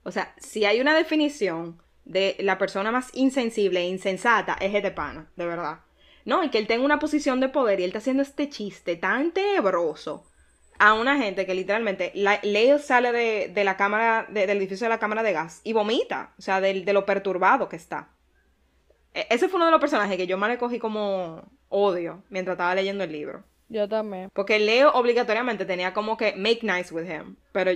[0.03, 4.91] O sea, si hay una definición de la persona más insensible e insensata, es este
[4.91, 5.79] pana, de verdad.
[6.23, 8.95] No, y que él tenga una posición de poder y él está haciendo este chiste
[8.95, 10.25] tan tenebroso
[10.77, 12.11] a una gente que literalmente,
[12.43, 13.11] Leo sale
[13.49, 16.81] de, la cámara, del edificio de la cámara de gas y vomita, o sea, de,
[16.81, 18.09] de, lo perturbado que está.
[19.13, 22.55] E, ese fue uno de los personajes que yo más le cogí como odio mientras
[22.55, 23.43] estaba leyendo el libro.
[23.69, 24.29] Yo también.
[24.33, 27.71] Porque Leo obligatoriamente tenía como que make nice with him, pero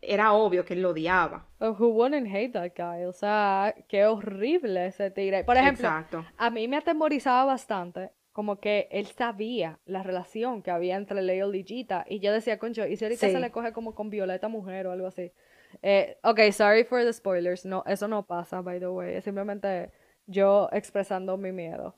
[0.00, 1.46] era obvio que él lo odiaba.
[1.60, 3.04] who wouldn't hate that guy?
[3.04, 5.44] O sea, qué horrible ese tigre.
[5.44, 5.88] Por ejemplo,
[6.36, 11.52] a mí me atemorizaba bastante como que él sabía la relación que había entre Leo
[11.52, 12.04] y Gita.
[12.08, 14.92] Y yo decía, concho, ¿y si ahorita se le coge como con Violeta Mujer o
[14.92, 15.32] algo así?
[15.82, 17.64] Eh, ok, sorry for the spoilers.
[17.64, 19.16] No, eso no pasa, by the way.
[19.16, 19.90] Es simplemente
[20.26, 21.96] yo expresando mi miedo.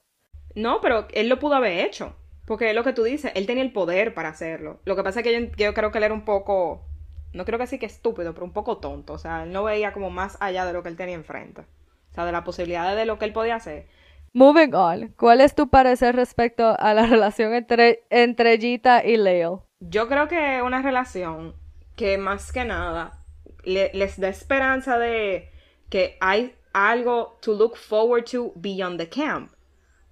[0.54, 2.16] No, pero él lo pudo haber hecho.
[2.46, 4.80] Porque es lo que tú dices, él tenía el poder para hacerlo.
[4.84, 6.86] Lo que pasa es que yo, yo creo que él era un poco,
[7.32, 9.12] no creo que sí que estúpido, pero un poco tonto.
[9.12, 11.62] O sea, él no veía como más allá de lo que él tenía enfrente.
[12.10, 13.86] O sea, de la posibilidad de lo que él podía hacer.
[14.32, 19.66] Moving on, ¿cuál es tu parecer respecto a la relación entre, entre Gita y Leo?
[19.80, 21.54] Yo creo que es una relación
[21.96, 23.24] que más que nada
[23.64, 25.50] les da esperanza de
[25.88, 29.52] que hay algo to look forward to beyond the camp.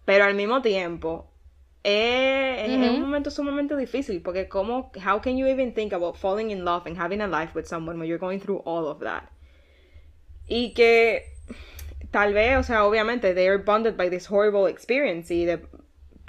[0.05, 1.28] Pero al mismo tiempo,
[1.89, 6.65] es, un momento sumamente difícil porque como, how can you even think about falling in
[6.65, 9.31] love and having a life with someone when you're going through all of that?
[10.47, 11.23] Y que
[12.11, 15.61] tal vez, o sea, obviamente, they are bonded by this horrible experience y de,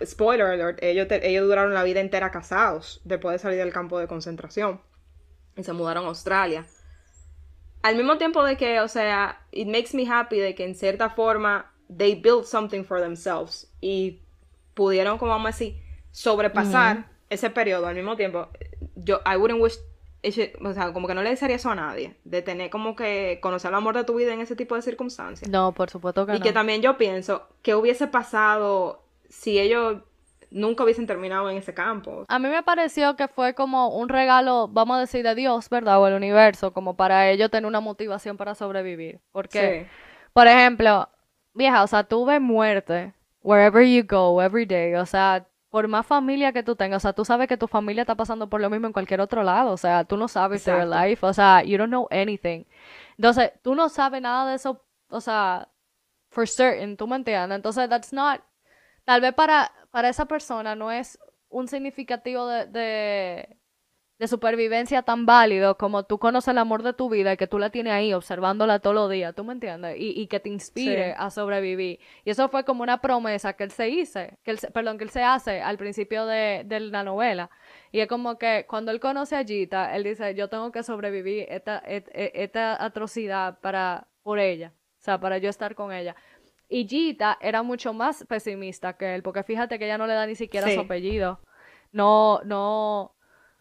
[0.06, 4.08] spoiler alert, ellos, ellos duraron la vida entera casados después de salir del campo de
[4.08, 4.82] concentración
[5.56, 6.66] y se mudaron a Australia.
[7.82, 11.10] Al mismo tiempo de que, o sea, it makes me happy de que en cierta
[11.10, 14.22] forma they built something for themselves y
[14.80, 15.76] pudieron, como vamos a decir,
[16.12, 18.48] sobrepasar ese periodo al mismo tiempo.
[18.96, 19.78] Yo, I wouldn't wish
[20.62, 23.70] o sea, como que no le desearía eso a nadie, de tener como que conocer
[23.70, 25.50] el amor de tu vida en ese tipo de circunstancias.
[25.50, 26.40] No, por supuesto que y no.
[26.40, 29.98] Y que también yo pienso, ¿qué hubiese pasado si ellos
[30.50, 32.24] nunca hubiesen terminado en ese campo?
[32.30, 36.02] A mí me pareció que fue como un regalo, vamos a decir, de Dios, ¿verdad?
[36.02, 39.20] O el universo, como para ellos tener una motivación para sobrevivir.
[39.34, 39.88] Porque,
[40.32, 41.10] por ejemplo,
[41.54, 46.52] vieja, o sea, tuve muerte wherever you go, every day, o sea, por más familia
[46.52, 48.88] que tú tengas, o sea, tú sabes que tu familia está pasando por lo mismo
[48.88, 51.90] en cualquier otro lado, o sea, tú no sabes their life, o sea, you don't
[51.90, 52.66] know anything.
[53.18, 55.70] Entonces, tú no sabes nada de eso, o sea,
[56.30, 57.56] for certain, tú me entiendes.
[57.56, 58.42] Entonces, that's not,
[59.06, 63.59] tal vez para, para esa persona no es un significativo de de
[64.28, 67.70] supervivencia tan válido como tú conoces el amor de tu vida y que tú la
[67.70, 69.96] tienes ahí observándola todos los días, ¿tú me entiendes?
[69.98, 72.00] Y, que te inspire a sobrevivir.
[72.26, 75.10] Y eso fue como una promesa que él se hizo, que él, perdón, que él
[75.10, 77.50] se hace al principio de, la novela.
[77.94, 81.46] Y es como que cuando él conoce a Gita, él dice, yo tengo que sobrevivir
[81.50, 86.16] esta, esta, atrocidad para, por ella, o sea, para yo estar con ella.
[86.68, 90.28] Y Gita era mucho más pesimista que él, porque fíjate que ella no le da
[90.28, 91.40] ni siquiera su apellido.
[91.92, 93.16] No, no,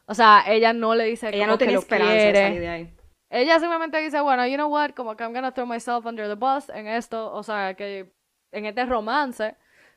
[0.08, 2.94] o sea, ella no le dice ella no tiene esperanza de salir de ahí.
[3.30, 6.34] Ella simplemente dice, bueno, you know what, como que I'm gonna throw myself under the
[6.34, 8.10] bus en esto, o sea, que
[8.52, 9.54] en este romance,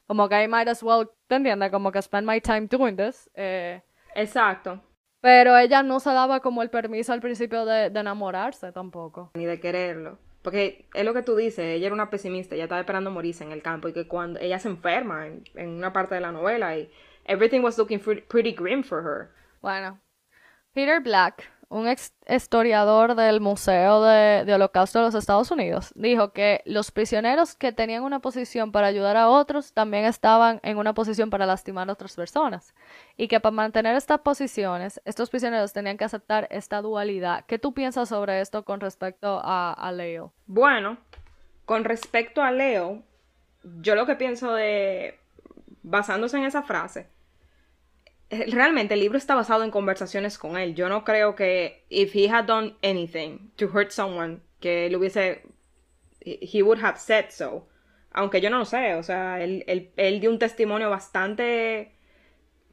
[0.08, 1.72] como que I might as well, ¿te entiendes?
[1.72, 3.30] Como que spend my time doing this.
[3.36, 3.82] Eh,
[4.14, 4.82] Exacto.
[5.22, 9.32] Pero ella no se daba como el permiso al principio de, enamorarse tampoco.
[9.36, 10.18] Ni de quererlo.
[10.42, 13.54] Porque es lo que tú dices, ella era una pesimista, ella estaba esperando morirse en
[13.54, 16.76] el campo y que cuando ella se enferma en, en una parte de la novela
[16.76, 16.92] y
[17.26, 19.41] everything was looking pretty grim for her.
[19.62, 20.00] Bueno,
[20.74, 26.62] Peter Black, un ex historiador del Museo de, Holocausto de los Estados Unidos, dijo que
[26.66, 31.30] los prisioneros que tenían una posición para ayudar a otros también estaban en una posición
[31.30, 32.74] para lastimar a otras personas.
[33.18, 37.46] Y que para mantener estas posiciones, estos prisioneros tenían que aceptar esta dualidad.
[37.46, 40.34] ¿Qué tú piensas sobre esto con respecto a, Leo?
[40.48, 40.98] Bueno,
[41.66, 43.04] con respecto a Leo,
[43.64, 45.20] yo lo que pienso de,
[45.84, 47.08] basándose en esa frase,
[48.32, 50.74] realmente el libro está basado en conversaciones con él.
[50.74, 55.44] Yo no creo que if he had done anything to hurt someone, que él hubiese,
[56.22, 57.68] he would have said so.
[58.14, 61.94] Aunque yo no lo sé, o sea, él, dio un testimonio bastante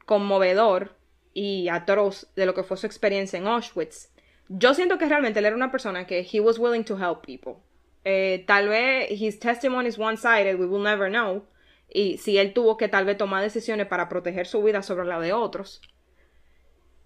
[0.05, 0.95] conmovedor
[1.33, 4.09] y atroz de lo que fue su experiencia en Auschwitz,
[4.49, 7.61] yo siento que realmente él era una persona que he was willing to help people.
[8.03, 11.45] Eh, tal vez his testimony is one-sided, we will never know.
[11.91, 15.19] Y si él tuvo que tal vez tomar decisiones para proteger su vida sobre la
[15.19, 15.81] de otros.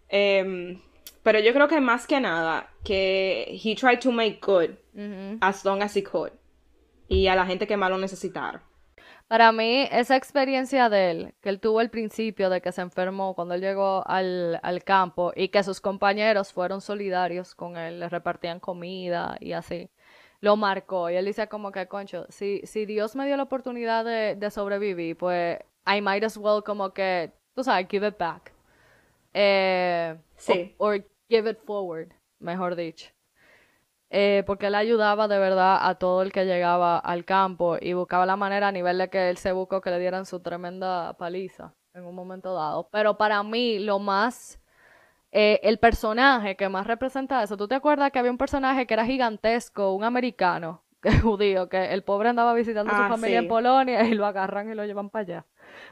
[0.09, 0.81] Em,
[1.23, 4.71] pero yo creo que más que nada, que he tried to make good
[5.41, 6.31] as long as he could.
[7.07, 8.63] Y a la gente que más lo necesitara.
[9.27, 13.33] Para mí, esa experiencia de él, que él tuvo al principio de que se enfermó
[13.33, 18.59] cuando él llegó al, campo y que sus compañeros fueron solidarios con él, le repartían
[18.59, 19.89] comida y así,
[20.43, 21.09] lo marcó.
[21.09, 25.17] Y él dice como que, concho, si, si Dios me dio la oportunidad de, sobrevivir,
[25.17, 28.53] pues I might as well como que, tú sabes, give it back.
[29.33, 30.75] Eh, sí.
[30.77, 30.91] O
[31.29, 33.09] give it forward, mejor dicho.
[34.09, 38.25] Eh, porque él ayudaba de verdad a todo el que llegaba al campo y buscaba
[38.25, 41.73] la manera a nivel de que él se buscó que le dieran su tremenda paliza
[41.93, 42.89] en un momento dado.
[42.91, 44.59] Pero para mí lo más,
[45.33, 48.93] eh, el personaje que más representa eso, ¿tú te acuerdas que había un personaje que
[48.93, 53.39] era gigantesco, un americano, que judío, que el pobre andaba visitando a su ah, familia
[53.39, 55.45] en Polonia y lo agarran y lo llevan para allá?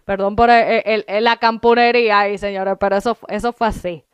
[0.05, 4.05] Perdón por el, la camponería ahí, señores, pero eso, eso fue así.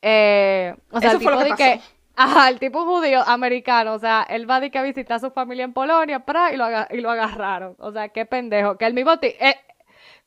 [0.00, 1.80] Eh, o sea, el tipo de que
[2.22, 5.30] Ajá, el tipo judío americano, o sea, él va de que a visitar a su
[5.30, 7.76] familia en Polonia, para, y lo, y lo agarraron.
[7.78, 8.76] O sea, qué pendejo.
[8.76, 9.56] Que el mismo eh,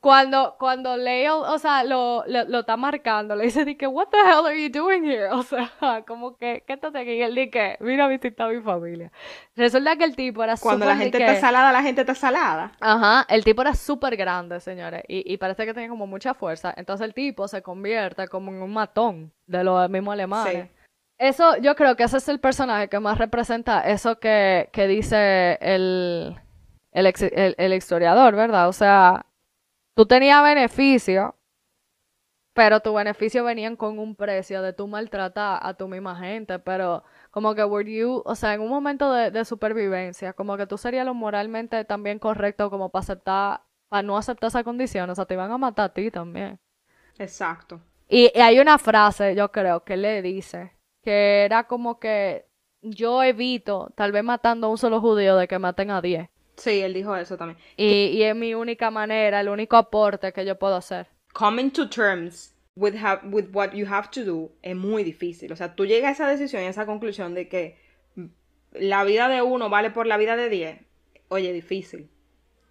[0.04, 4.46] cuando, cuando Leo, o sea, lo, lo, está marcando, le dice, que, what the hell
[4.46, 5.30] are you doing here?
[5.32, 5.72] O sea,
[6.06, 7.12] como que, ¿qué estás aquí?
[7.12, 9.14] Y él dice, mira a visitar a mi familia.
[9.56, 12.74] Resulta que el tipo era Cuando la gente está salada, la gente está salada.
[12.82, 16.74] Ajá, el tipo era súper grande, señores, y, y, parece que tenía como mucha fuerza.
[16.76, 20.66] Entonces el tipo se convierte como en un matón de los mismos alemanes.
[20.66, 20.72] Sí.
[21.18, 26.36] Eso, yo creo que ese es el personaje que más representa eso que, dice el,
[26.92, 28.68] el, historiador, ¿verdad?
[28.68, 29.26] O sea,
[29.94, 31.36] tú tenías beneficio,
[32.54, 37.04] pero tu beneficio venían con un precio de tu maltratar a tu misma gente, pero
[37.32, 41.06] como que were you, o sea, en un momento de, supervivencia, como que tú serías
[41.06, 45.34] lo moralmente también correcto como para aceptar, para no aceptar esa condición, o sea, te
[45.34, 46.60] iban a matar a ti también.
[47.18, 47.82] Exacto.
[48.08, 52.48] Y, y hay una frase, yo creo, que le dice, que era como que
[52.82, 56.30] yo evito, tal vez matando a un solo judío, de que maten a diez.
[56.56, 57.58] Sí, él dijo eso también.
[57.78, 61.08] Y, y es mi única manera, el único aporte que yo puedo hacer.
[61.34, 65.52] Coming to terms with, with what you have to do es muy difícil.
[65.52, 67.78] O sea, tú llegas a esa decisión y a esa conclusión de que
[68.72, 70.82] la vida de uno vale por la vida de diez.
[71.30, 72.10] Oye, difícil.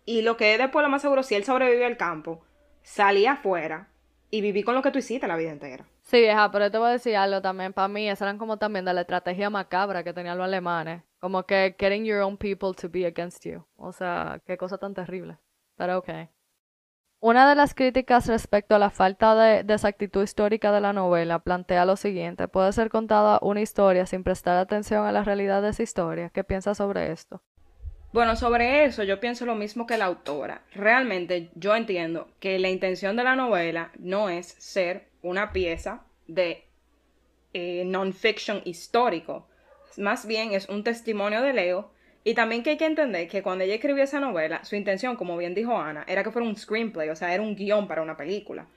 [0.04, 2.44] Y lo que es después lo más seguro, si él sobrevive al campo,
[2.82, 3.88] salía afuera
[4.30, 5.86] y viví con lo que tú hiciste la vida entera.
[6.02, 7.72] Sí, vieja, pero te voy a decir algo también.
[7.72, 11.02] Para mí, esas eran como también de la estrategia macabra que tenían los alemanes.
[11.22, 13.64] Como que getting your own people to be against you.
[13.76, 15.38] O sea, qué cosa tan terrible.
[15.76, 16.08] Pero ok.
[17.20, 21.38] Una de las críticas respecto a la falta de, de exactitud histórica de la novela
[21.38, 22.48] plantea lo siguiente.
[22.48, 26.30] Puede ser contada una historia sin prestar atención a la realidad de esa historia.
[26.30, 27.40] ¿Qué piensas sobre esto?
[28.12, 30.62] Bueno, sobre eso yo pienso lo mismo que la autora.
[30.74, 36.64] Realmente yo entiendo que la intención de la novela no es ser una pieza de
[37.54, 39.46] eh, non-fiction histórico.
[39.98, 41.90] Más bien es un testimonio de Leo.
[42.24, 45.36] Y también que hay que entender que cuando ella escribió esa novela, su intención, como
[45.36, 48.16] bien dijo Ana, era que fuera un screenplay, o sea, era un guion para una
[48.16, 48.68] película.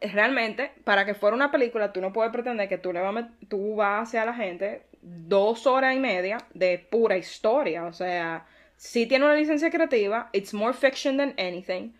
[0.00, 3.76] Realmente, para que fuera una película, tú no puedes pretender que tú, le vas, tú
[3.76, 7.84] vas hacia la gente dos horas y media de pura historia.
[7.84, 11.92] O sea, si tiene una licencia creativa, it's more fiction than anything.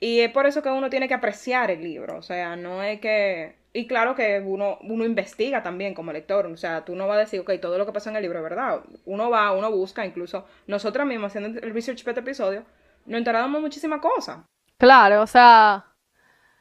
[0.00, 3.00] Y es por eso que uno tiene que apreciar el libro, o sea, no es
[3.00, 3.54] que...
[3.76, 7.20] Y claro que uno, uno investiga también como lector, o sea, tú no vas a
[7.20, 8.82] decir, ok, todo lo que pasa en el libro es verdad.
[9.04, 12.64] Uno va, uno busca, incluso nosotras mismas haciendo el research para este episodio,
[13.04, 14.38] nos enteramos muchísimas cosas.
[14.78, 15.86] Claro, o sea...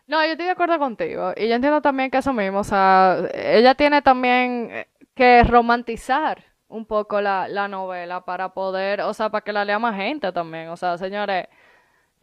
[0.07, 1.33] No, yo estoy de acuerdo contigo.
[1.37, 6.87] Y yo entiendo también que eso mismo, o sea, ella tiene también que romantizar un
[6.87, 10.69] poco la, la novela para poder, o sea, para que la lea más gente también.
[10.69, 11.45] O sea, señores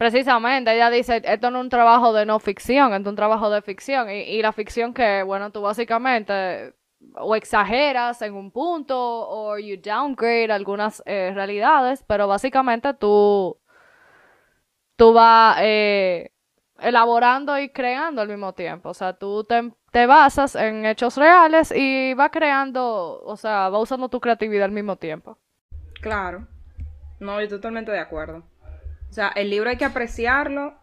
[0.01, 3.51] Precisamente, ella dice, esto no es un trabajo de no ficción, esto es un trabajo
[3.51, 4.09] de ficción.
[4.09, 6.73] Y, la ficción que, bueno, tú básicamente
[7.13, 13.59] o exageras en un punto o you downgrade algunas eh, realidades, pero básicamente tú,
[14.95, 16.31] tú vas eh,
[16.79, 18.89] elaborando y creando al mismo tiempo.
[18.89, 23.83] O sea, tú te, te basas en hechos reales y vas creando, o sea, vas
[23.83, 25.37] usando tu creatividad al mismo tiempo.
[26.01, 26.47] Claro.
[27.19, 28.50] No, estoy totalmente de acuerdo.
[29.11, 30.73] O sea, el libro hay que apreciarlo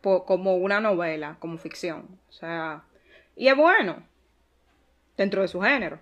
[0.00, 2.20] como una novela, como ficción.
[2.28, 2.84] O sea,
[3.34, 4.04] y es bueno
[5.16, 5.98] dentro de su género.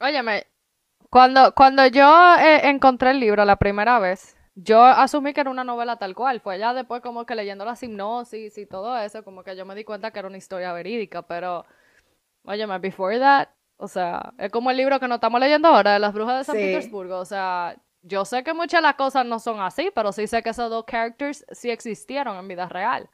[0.00, 0.46] Óyeme,
[1.10, 5.64] cuando, cuando yo eh, encontré el libro la primera vez, yo asumí que era una
[5.64, 6.40] novela tal cual.
[6.40, 9.74] Fue ya después como que leyendo la hipnosis y todo eso, como que yo me
[9.74, 11.66] di cuenta que era una historia verídica, pero
[12.44, 13.48] óyeme, before that,
[13.78, 16.44] o sea, es como el libro que nos estamos leyendo ahora de las brujas de
[16.44, 16.62] San Sí.
[16.62, 20.26] Petersburgo, o sea, yo sé que muchas de las cosas no son así, pero sí
[20.26, 23.08] sé que esos dos characters sí existieron en vida real.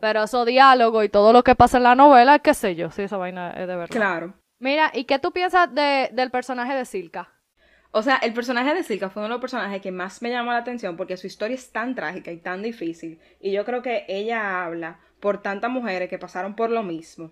[0.00, 3.02] Pero esos diálogos y todo lo que pasa en la novela, qué sé yo, sí,
[3.02, 3.96] esa vaina es de verdad.
[3.96, 4.34] Claro.
[4.58, 7.32] Mira, ¿y qué tú piensas de, del personaje de Silka?
[7.92, 10.52] O sea, el personaje de Silka fue uno de los personajes que más me llamó
[10.52, 13.20] la atención porque su historia es tan trágica y tan difícil.
[13.40, 17.30] Y yo creo que ella habla por tantas mujeres que pasaron por lo mismo.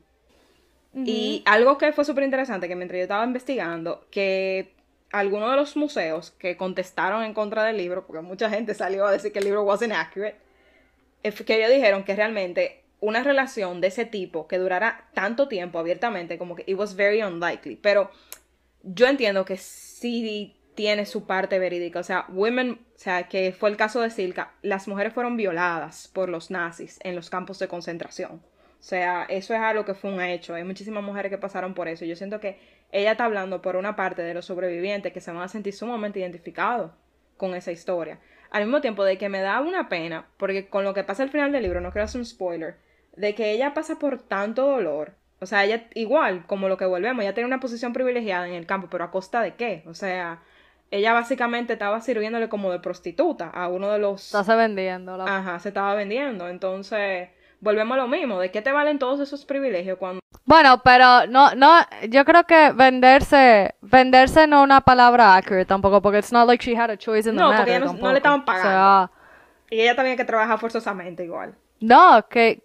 [0.96, 4.76] Y algo que fue súper interesante, que mientras yo estaba investigando, que
[5.10, 9.12] algunos de los museos que contestaron en contra del libro, porque mucha gente salió a
[9.12, 10.36] decir que el libro wasn't accurate,
[11.22, 16.38] que ellos dijeron que realmente una relación de ese tipo que durara tanto tiempo abiertamente,
[16.38, 17.76] como que it was very unlikely.
[17.76, 18.10] Pero
[18.82, 22.00] yo entiendo que sí tiene su parte verídica.
[22.00, 26.08] O sea, women, o sea, que fue el caso de Silka, las mujeres fueron violadas
[26.08, 28.32] por los nazis en los campos de concentración.
[28.32, 30.54] O sea, eso es algo que fue un hecho.
[30.54, 32.04] Hay muchísimas mujeres que pasaron por eso.
[32.04, 32.58] Yo siento que
[32.94, 36.20] ella está hablando por una parte de los sobrevivientes que se van a sentir sumamente
[36.20, 36.92] identificados
[37.36, 38.20] con esa historia.
[38.50, 41.30] Al mismo tiempo de que me da una pena, porque con lo que pasa al
[41.30, 42.76] final del libro, no quiero hacer un spoiler,
[43.16, 45.14] de que ella pasa por tanto dolor.
[45.40, 48.64] O sea, ella igual, como lo que volvemos, ella tiene una posición privilegiada en el
[48.64, 49.82] campo, pero a costa de qué?
[49.86, 50.44] O sea,
[50.92, 54.26] ella básicamente estaba sirviéndole como de prostituta a uno de los...
[54.26, 55.16] Estás vendiendo.
[55.16, 55.38] La...
[55.38, 56.48] Ajá, se estaba vendiendo.
[56.48, 57.30] Entonces,
[57.64, 58.38] volvemos a lo mismo.
[58.38, 60.20] ¿De qué te valen todos esos privilegios cuando...
[60.44, 61.78] Bueno, pero no, no,
[62.10, 66.62] yo creo que venderse, venderse no es una palabra accurate tampoco, porque it's not like
[66.64, 68.44] she had a choice in the No, matter porque ella no- no le estaban O
[68.44, 68.68] pagando.
[68.70, 69.10] sea,
[69.70, 71.54] Y ella tenía que trabajar forzosamente igual.
[71.80, 72.62] no, que,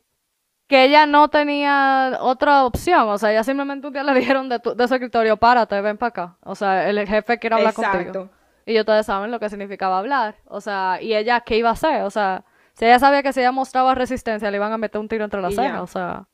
[0.68, 4.60] que ella no tenía otra opción, o sea, ella simplemente un día le dijeron de,
[4.60, 6.38] tu, de su escritorio, párate, ven para acá.
[6.44, 7.98] O sea, el jefe quiere hablar contigo.
[7.98, 8.30] Exacto.
[8.66, 10.36] Y ustedes saben lo que significaba hablar.
[10.46, 12.04] O sea, y ella, ¿qué iba a hacer?
[12.04, 12.44] O sea,
[12.80, 15.42] si ella sabía que si ella mostraba resistencia le iban a meter un tiro entre
[15.42, 16.30] las cejas, o sea.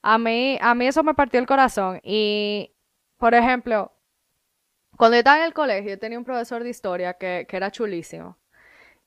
[0.00, 2.00] A mí, a mí eso me partió el corazón.
[2.02, 2.74] Y,
[3.18, 3.92] por ejemplo,
[4.96, 7.70] cuando yo estaba en el colegio, yo tenía un profesor de historia que, que era
[7.70, 8.38] chulísimo.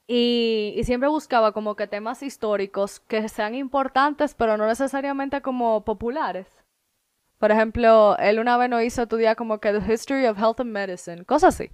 [0.05, 5.83] Y, y siempre buscaba como que temas históricos que sean importantes, pero no necesariamente como
[5.83, 6.45] populares.
[7.39, 10.71] Por ejemplo, él una vez nos hizo estudiar como que The History of Health and
[10.71, 11.71] Medicine, cosas así.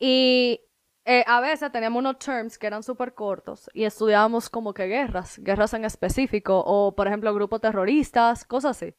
[0.00, 0.65] Y
[1.06, 5.38] eh, a veces teníamos unos terms que eran súper cortos y estudiábamos como que guerras,
[5.38, 8.94] guerras en específico, o por ejemplo grupos terroristas, cosas así.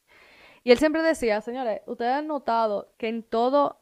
[0.64, 3.82] Y él siempre decía, señores, ustedes han notado que en todo,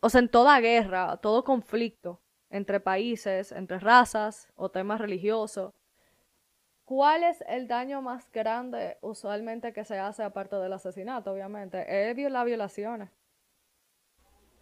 [0.00, 5.74] o sea, en toda guerra, todo conflicto entre países, entre razas o temas religiosos,
[6.86, 11.84] ¿cuál es el daño más grande usualmente que se hace aparte del asesinato, obviamente?
[12.10, 13.10] Es viola- violaciones.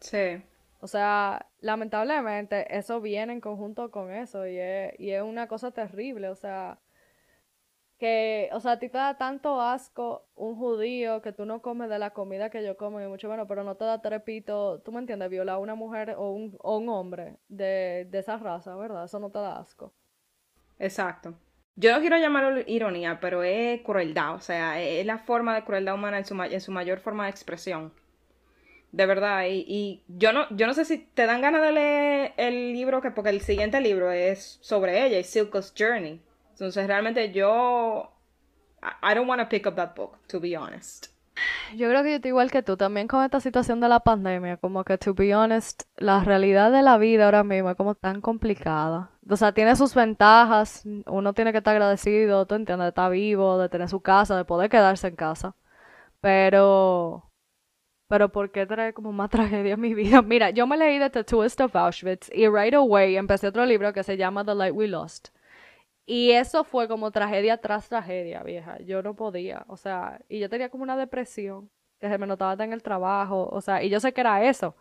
[0.00, 0.42] Sí.
[0.84, 5.70] O sea, lamentablemente eso viene en conjunto con eso y es, y es una cosa
[5.70, 6.78] terrible, o sea,
[7.98, 11.88] que, o sea, a ti te da tanto asco un judío que tú no comes
[11.88, 14.92] de la comida que yo como y mucho menos, pero no te da trepito, tú
[14.92, 18.76] me entiendes, violar a una mujer o un, o un hombre de, de esa raza,
[18.76, 19.04] ¿verdad?
[19.06, 19.94] Eso no te da asco.
[20.78, 21.34] Exacto.
[21.76, 25.94] Yo no quiero llamarlo ironía, pero es crueldad, o sea, es la forma de crueldad
[25.94, 27.90] humana en su, en su mayor forma de expresión.
[28.94, 32.32] De verdad, y, y yo no, yo no sé si te dan ganas de leer
[32.36, 36.22] el libro, que porque el siguiente libro es sobre ella, es Silka's Journey.
[36.50, 38.12] Entonces, realmente yo,
[39.02, 41.08] I don't want to pick up that book, to be honest.
[41.74, 44.58] Yo creo que yo estoy igual que tú, también con esta situación de la pandemia,
[44.58, 48.20] como que, to be honest, la realidad de la vida ahora mismo es como tan
[48.20, 49.10] complicada.
[49.28, 53.58] O sea, tiene sus ventajas, uno tiene que estar agradecido, tú entiendes, de estar vivo,
[53.58, 55.56] de tener su casa, de poder quedarse en casa.
[56.20, 57.28] Pero,
[58.08, 60.22] pero ¿por qué trae como más tragedia en mi vida?
[60.22, 64.02] Mira, yo me leí The Tattooist of Auschwitz y right away empecé otro libro que
[64.02, 65.28] se llama The Light We Lost.
[66.06, 68.78] Y eso fue como tragedia tras tragedia, vieja.
[68.82, 72.52] Yo no podía, o sea, y yo tenía como una depresión que se me notaba
[72.52, 74.76] hasta en el trabajo, o sea, y yo sé que era eso.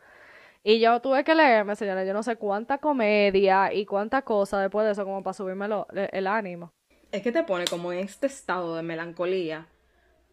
[0.63, 4.86] Y yo tuve que leerme, señores, yo no sé cuánta comedia y cuánta cosa después
[4.86, 6.74] de eso como para subirme el, el ánimo.
[7.11, 9.67] Es que te pone como en este estado de melancolía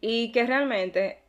[0.01, 1.19] y que realmente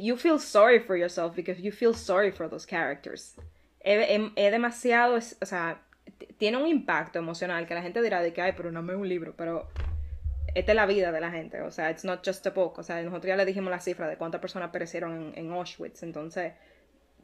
[0.00, 3.34] you feel sorry for yourself because you feel sorry for those characters.
[3.80, 3.98] Es,
[4.50, 5.82] demasiado, es- o sea,
[6.38, 9.08] tiene un impacto emocional que la gente dirá de que, ay, pero no es un
[9.08, 9.68] libro, pero
[10.54, 12.82] esta es la vida de la gente, o sea, it's not just a book, o
[12.82, 16.52] sea, nosotros ya le dijimos la cifra de cuántas personas perecieron en, en Auschwitz, entonces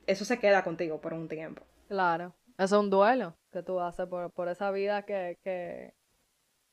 [0.06, 1.62] eso se queda contigo por un tiempo.
[1.88, 5.94] Claro, es un duelo que tú haces por, por esa vida que, que,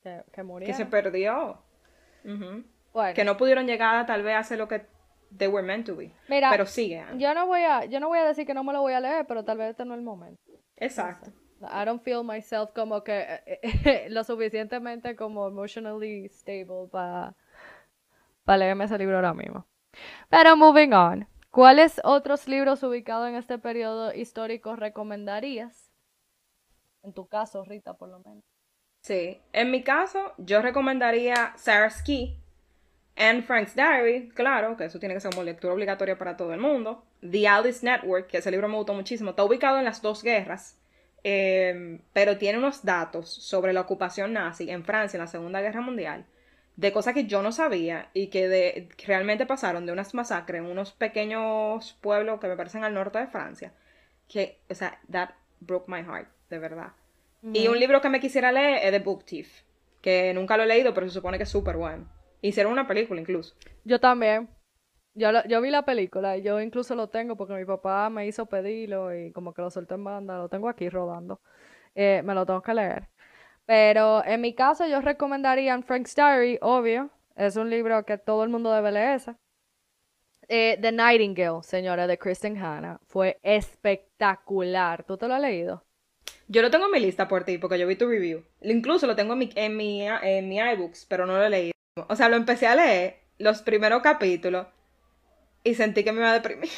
[0.02, 0.76] que, que Que murieron.
[0.78, 1.62] se perdió.
[2.26, 2.64] Ujú.
[2.94, 4.86] Bueno, Que no pudieron llegar tal vez a hacer lo que
[5.36, 6.12] they were meant to be.
[6.28, 7.00] mira, Pero sigue.
[7.00, 7.18] Ana.
[7.18, 9.00] yo no voy a, yo no voy a decir que no me lo voy a
[9.00, 10.42] leer, pero tal vez este no es el momento.
[10.78, 11.32] Exacto.
[11.62, 17.36] I don't feel myself como que eh, lo suficientemente como emotionally stable para
[18.46, 19.66] leerme ese libro ahora mismo.
[20.30, 21.28] Pero moving on.
[21.50, 25.92] ¿Cuáles otros libros ubicados en este periodo histórico recomendarías?
[27.02, 28.44] En tu caso, Rita, por lo menos.
[29.02, 32.38] Sí, en mi caso, yo recomendaría Sarah's Key,
[33.18, 36.60] Anne Frank's Diary, claro, que eso tiene que ser como lectura obligatoria para todo el
[36.60, 37.04] mundo.
[37.22, 40.80] The Alice Network, que ese libro me gustó muchísimo, está ubicado en las dos guerras,
[41.24, 45.82] eh, pero tiene unos datos sobre la ocupación nazi en Francia en la Segunda Guerra
[45.82, 46.26] Mundial
[46.78, 50.68] de cosas que yo no sabía y que, de, realmente pasaron de unas masacres en
[50.68, 53.74] unos pequeños pueblos que me parecen al norte de Francia.
[54.30, 56.94] Que, o sea, that broke my heart, de verdad.
[57.54, 59.64] Y un libro que me quisiera leer es The Book Thief,
[60.02, 62.08] que nunca lo he leído, pero se supone que es súper bueno.
[62.42, 63.56] Hicieron una película incluso.
[63.84, 64.50] Yo también.
[65.14, 68.46] Yo, yo vi la película y yo incluso lo tengo porque mi papá me hizo
[68.46, 71.42] pedirlo y como que lo solté en banda, lo tengo aquí rodando.
[71.96, 73.10] Eh, me lo tengo que leer.
[73.66, 77.10] Pero en mi caso yo recomendaría Frank's Diary, obvio.
[77.36, 79.36] Es un libro que todo el mundo debe leerse.
[80.48, 83.00] Eh, The Nightingale, señora, de Kristen Hanna.
[83.08, 85.04] Fue espectacular.
[85.04, 85.84] ¿Tú te lo has leído?
[86.48, 88.44] Yo lo tengo en mi lista por ti, porque yo vi tu review.
[88.62, 91.77] Incluso lo tengo en mi, en mi, en mi iBooks, pero no lo he leído.
[92.10, 94.68] O sea, lo empecé a leer los primeros capítulos
[95.64, 96.70] y sentí que me iba a deprimir.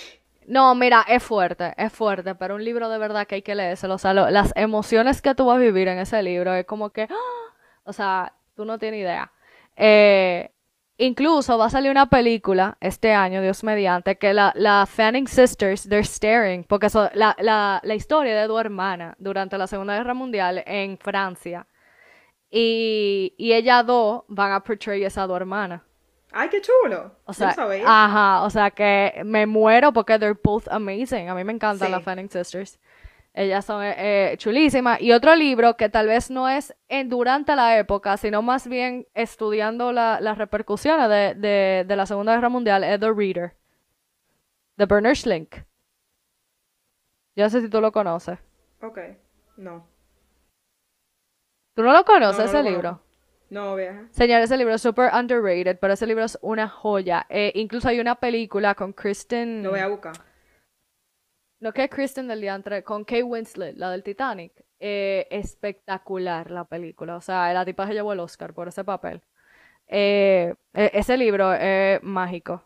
[0.50, 3.94] No, mira, es fuerte, es fuerte, pero un libro de verdad que hay que leérselo.
[3.94, 7.04] O sea, las emociones que tú vas a vivir en ese libro es como que,
[7.04, 7.54] ¡ah!
[7.84, 9.32] o sea, tú no tienes idea.
[9.76, 10.52] Eh,
[10.98, 15.88] incluso va a salir una película este año, Dios mediante, que la, la Fanning Sisters,
[15.88, 20.16] they're staring, porque eso, la, la, la historia de dos hermanas durante la Segunda Guerra
[20.16, 21.68] Mundial en Francia.
[22.52, 25.82] Y, y ellas dos van a portray esa dos hermanas.
[26.32, 27.12] ¡Ay, qué chulo!
[27.26, 31.28] O sea, ajá, o sea que me muero porque they're both amazing.
[31.30, 32.80] A mí me encantan las Fanning Sisters.
[33.34, 35.02] Ellas son eh, eh, chulísimas.
[35.02, 39.08] Y otro libro que tal vez no es en, durante la época, sino más bien
[39.14, 43.56] estudiando las repercusiones de, de, la Segunda Guerra Mundial, es The Reader.
[44.78, 45.56] De Bernard Schlink.
[47.36, 48.40] Yo no sé si tú lo conoces.
[48.82, 49.00] Ok,
[49.58, 49.88] no.
[51.80, 53.00] ¿Tú no lo conoces ese libro?
[53.50, 54.06] No, vieja.
[54.12, 57.26] Señor, ese libro es súper underrated, pero ese libro es una joya.
[57.30, 59.64] Eh, incluso hay una película con Kristen...
[59.64, 60.12] Lo voy a buscar.
[61.62, 64.52] No que Kristen del diantre, con Kay Winslet, la del Titanic.
[64.78, 67.16] Eh, espectacular la película.
[67.16, 69.22] O sea, la tipa se llevó el Oscar por ese papel.
[69.88, 72.62] Eh, e, ese libro es mágico.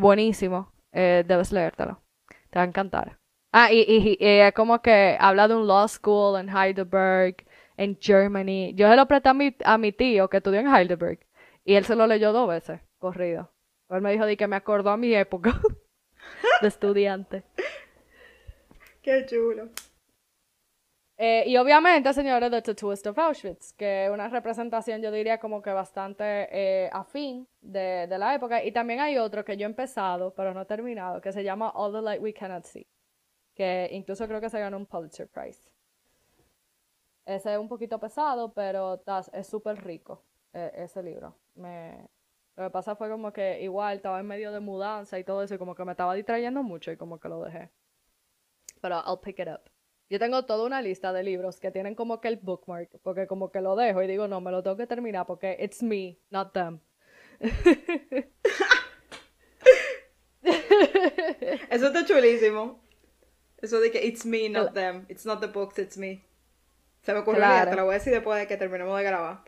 [0.00, 0.72] buenísimo.
[0.92, 2.00] debes leértelo.
[2.48, 3.18] Te va a encantar.
[3.52, 7.44] Ah, y, y, y como que habla de un law school en Heidelberg
[7.76, 8.74] en Germany.
[8.74, 11.20] Yo se lo presté a mi, a mi tío que estudió en Heidelberg
[11.64, 13.52] y él se lo leyó dos veces, corrido.
[13.90, 15.60] Él me dijo de que me acordó a mi época
[16.62, 17.44] de estudiante.
[19.02, 19.68] Qué chulo.
[21.18, 25.62] Eh, y obviamente, señores, The Tattooist of Auschwitz, que es una representación, yo diría, como
[25.62, 28.62] que bastante eh, afín de, de, la época.
[28.62, 31.70] Y también hay otro que yo he empezado, pero no he terminado, que se llama
[31.70, 32.86] All the Light We Cannot See,
[33.54, 35.70] que incluso creo que se ganó un Pulitzer Prize.
[37.26, 39.02] Ese es un poquito pesado, pero
[39.32, 40.22] es súper rico
[40.52, 41.36] e, ese libro.
[41.56, 42.08] Me,
[42.56, 45.56] lo que pasa fue como que igual estaba en medio de mudanza y todo eso,
[45.56, 47.70] y como que me estaba distrayendo mucho y como que lo dejé.
[48.80, 49.68] Pero I'll pick it up.
[50.08, 53.50] Yo tengo toda una lista de libros que tienen como que el bookmark, porque como
[53.50, 56.52] que lo dejo y digo, no, me lo tengo que terminar porque it's me, not
[56.52, 56.78] them.
[61.70, 62.80] Eso está chulísimo.
[63.60, 65.06] Eso de que it's me, not them.
[65.08, 66.25] It's not the books, it's me.
[67.06, 69.44] Se me ocurrió te lo voy a decir después de que terminemos de grabar.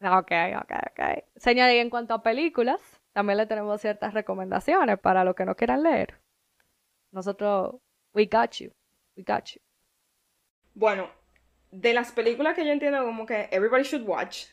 [0.00, 1.24] Ok, ok, ok.
[1.36, 2.80] Señores, y en cuanto a películas,
[3.12, 6.18] también le tenemos ciertas recomendaciones para los que no quieran leer.
[7.12, 7.74] Nosotros,
[8.14, 8.72] we got you,
[9.18, 9.60] we got you.
[10.72, 11.10] Bueno,
[11.70, 14.46] de las películas que yo entiendo como que everybody should watch,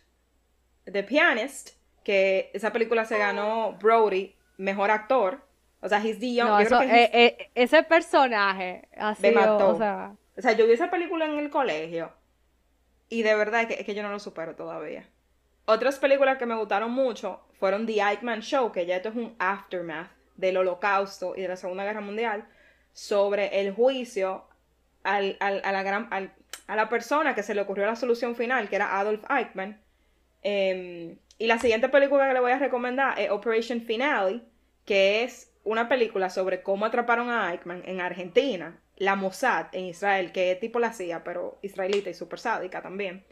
[0.84, 1.70] The Pianist,
[2.04, 5.48] que esa película se ganó Brody, mejor actor.
[5.80, 6.50] O sea, he's the young.
[6.50, 11.26] No, eso, eh, eh, ese personaje así, o sea, o sea, yo vi esa película
[11.26, 12.12] en el colegio
[13.10, 15.08] y de verdad es que, yo no lo supero todavía.
[15.66, 19.36] Otras películas que me gustaron mucho fueron The Eichmann Show, que ya esto es un
[19.38, 22.48] aftermath del holocausto y de la Segunda Guerra Mundial,
[22.92, 24.46] sobre el juicio
[25.04, 29.80] a la persona que se le ocurrió la solución final, que era Adolf Eichmann.
[30.42, 34.42] Em, y la siguiente película que le voy a recomendar es Operation Finale,
[34.86, 40.32] que es una película sobre cómo atraparon a Eichmann en Argentina la Mossad en Israel,
[40.32, 43.26] que tipo la hacía, pero israelita y súper sádica también.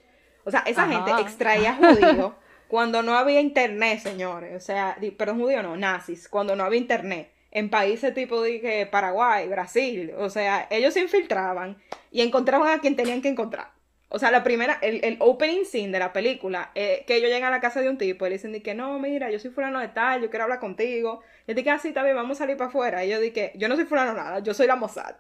[0.44, 2.34] O sea, esa gente extraía judíos
[2.68, 4.56] cuando no había internet, señores.
[4.56, 7.32] O sea, perdón, judío no, nazis, cuando no había internet.
[7.52, 8.42] En países tipo
[8.90, 10.12] Paraguay, Brasil.
[10.18, 11.78] O sea, ellos se infiltraban
[12.10, 13.72] y encontraban a quien tenían que encontrar.
[14.10, 17.54] O sea, la primera, el, el opening scene de la película, eh, que ellos llegan
[17.54, 19.80] a la casa de un tipo y le dicen que no, mira, yo soy fulano
[19.80, 21.22] de tal, yo quiero hablar contigo.
[21.46, 23.06] Y dije, así, ah, está bien, vamos a salir para afuera.
[23.06, 25.16] Y yo dije, yo no soy fulano nada, yo soy la Mossad.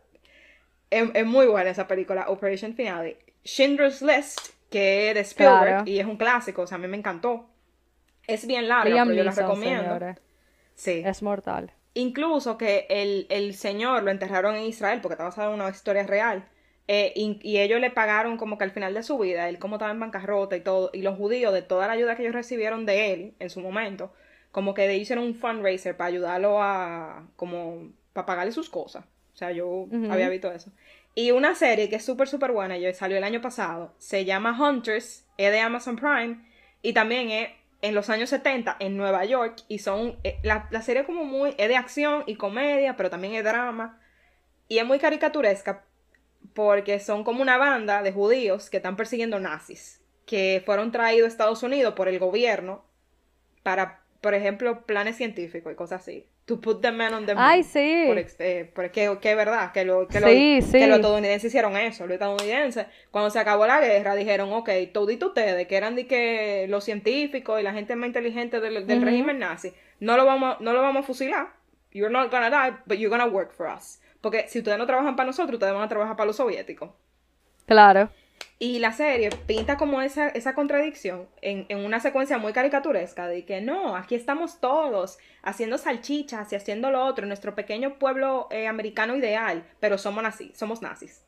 [0.90, 3.18] Es, es muy buena esa película, Operation Finale.
[3.46, 6.98] Schindler's List, que es de Spielberg y es un clásico, o sea, a mí me
[6.98, 7.50] encantó.
[8.28, 10.00] Es bien larga, pero yo la recomiendo.
[10.76, 11.02] Sí.
[11.06, 11.74] Es mortal.
[11.96, 16.04] Incluso que el, el señor lo enterraron en Israel porque está basado en una historia
[16.04, 16.48] real.
[16.92, 19.92] Eh, y, ellos le pagaron como que al final de su vida, él como estaba
[19.92, 23.14] en bancarrota y todo, y los judíos de toda la ayuda que ellos recibieron de
[23.14, 24.12] él en su momento,
[24.52, 29.06] como que le hicieron un fundraiser para ayudarlo a, como, para pagarle sus cosas.
[29.40, 30.70] O sea, yo había visto eso.
[31.16, 34.52] Y una serie que es súper, súper buena, yo salió el año pasado, se llama
[34.60, 36.46] Hunters, es de Amazon Prime,
[36.82, 37.50] y también es
[37.82, 41.56] en los años 70 en Nueva York, y son, eh, la, la serie como muy,
[41.58, 44.02] es de acción y comedia, pero también es drama,
[44.68, 45.86] y es muy caricaturesca,
[46.54, 51.30] porque son como una banda de judíos que están persiguiendo nazis, que fueron traídos a
[51.30, 52.84] Estados Unidos por el gobierno
[53.64, 56.28] para, por ejemplo, planes científicos y cosas así.
[56.50, 57.45] To put the men on the moon.
[57.45, 58.08] Ay, sí.
[58.39, 62.08] Eh, porque es verdad, que, lo, que, los estadounidenses hicieron eso.
[62.08, 66.66] Los estadounidenses, cuando se acabó la guerra, dijeron, ok, todito ustedes, que eran de que
[66.68, 70.82] los científicos y la gente más inteligente del, régimen nazi, no lo, vamos, no lo
[70.82, 71.50] vamos a fusilar.
[71.91, 74.02] You're not gonna die, but you're gonna work for us.
[74.20, 76.89] Porque si ustedes no trabajan para nosotros, ustedes van a trabajar para los soviéticos.
[77.68, 78.10] Claro.
[78.62, 83.62] Y la serie pinta como esa, esa contradicción en, una secuencia muy caricaturesca de que
[83.62, 89.16] no, aquí estamos todos haciendo salchichas y haciendo lo otro, nuestro pequeño pueblo eh, americano
[89.16, 91.26] ideal, pero somos nazis, somos nazis.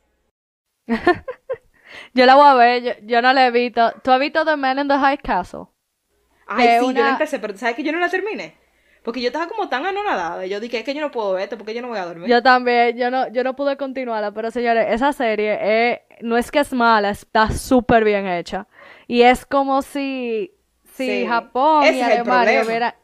[2.12, 3.92] yo la voy a ver, yo, no la he visto.
[4.04, 5.68] ¿Tú has visto The Man in the High Castle?
[6.46, 8.58] Ay, sí, yo la empecé, pero ¿sabes que yo no la terminé?
[9.02, 10.46] Porque yo estaba como tan anonadada.
[10.46, 12.28] Yo dije, es que yo no puedo ver esto porque yo no voy a dormir.
[12.28, 14.30] Yo también, yo no, yo no pude continuarla.
[14.30, 18.66] Pero señores, esa serie no es que es mala, está súper bien hecha.
[19.08, 20.52] Y es como si,
[20.94, 22.94] si Japón y Alemania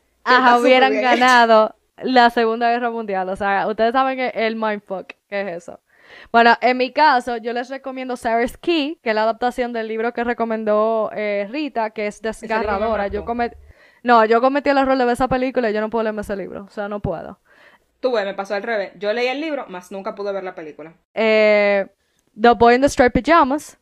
[0.59, 3.29] hubieran ganado la Segunda Guerra Mundial.
[3.29, 5.81] O sea, ustedes saben que el mindfuck, ¿qué es eso?
[6.33, 10.13] Bueno, en mi caso, yo les recomiendo Sarah's Key, que es la adaptación del libro
[10.13, 13.09] que recomendó eh, Rita, que es desgarradora.
[13.09, 13.57] Yo cometí
[14.03, 16.37] no, yo cometí el error de ver esa película y yo no puedo leerme ese
[16.37, 16.65] libro.
[16.65, 17.39] O sea, no puedo.
[18.01, 18.93] Tú, me pasó al revés.
[18.97, 20.95] Yo leí el libro, más nunca pude ver la película.
[21.15, 21.87] Eh,
[22.41, 23.79] the Boy in the Striped Pajamas.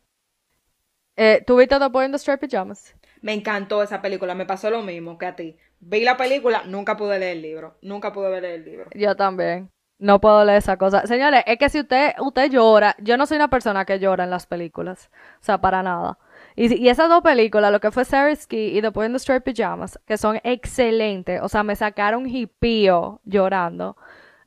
[1.15, 2.95] Eh, ¿Tú viste The Boy in the Striped Pajamas?
[3.21, 5.57] Me encantó esa película, me pasó lo mismo que a ti.
[5.79, 7.77] Vi la película, nunca pude leer el libro.
[7.81, 8.89] Nunca pude leer el libro.
[8.93, 9.69] Yo también.
[9.99, 11.05] No puedo leer esa cosa.
[11.07, 14.29] Señores, es que si usted, usted llora, yo no soy una persona que llora en
[14.29, 15.09] las películas.
[15.41, 16.19] O sea, para nada.
[16.57, 20.39] Y, esas dos películas, lo que fue Ski y in the Striped Pajamas, que son
[20.43, 21.39] excelentes.
[21.43, 23.95] O sea, me sacaron hipío llorando.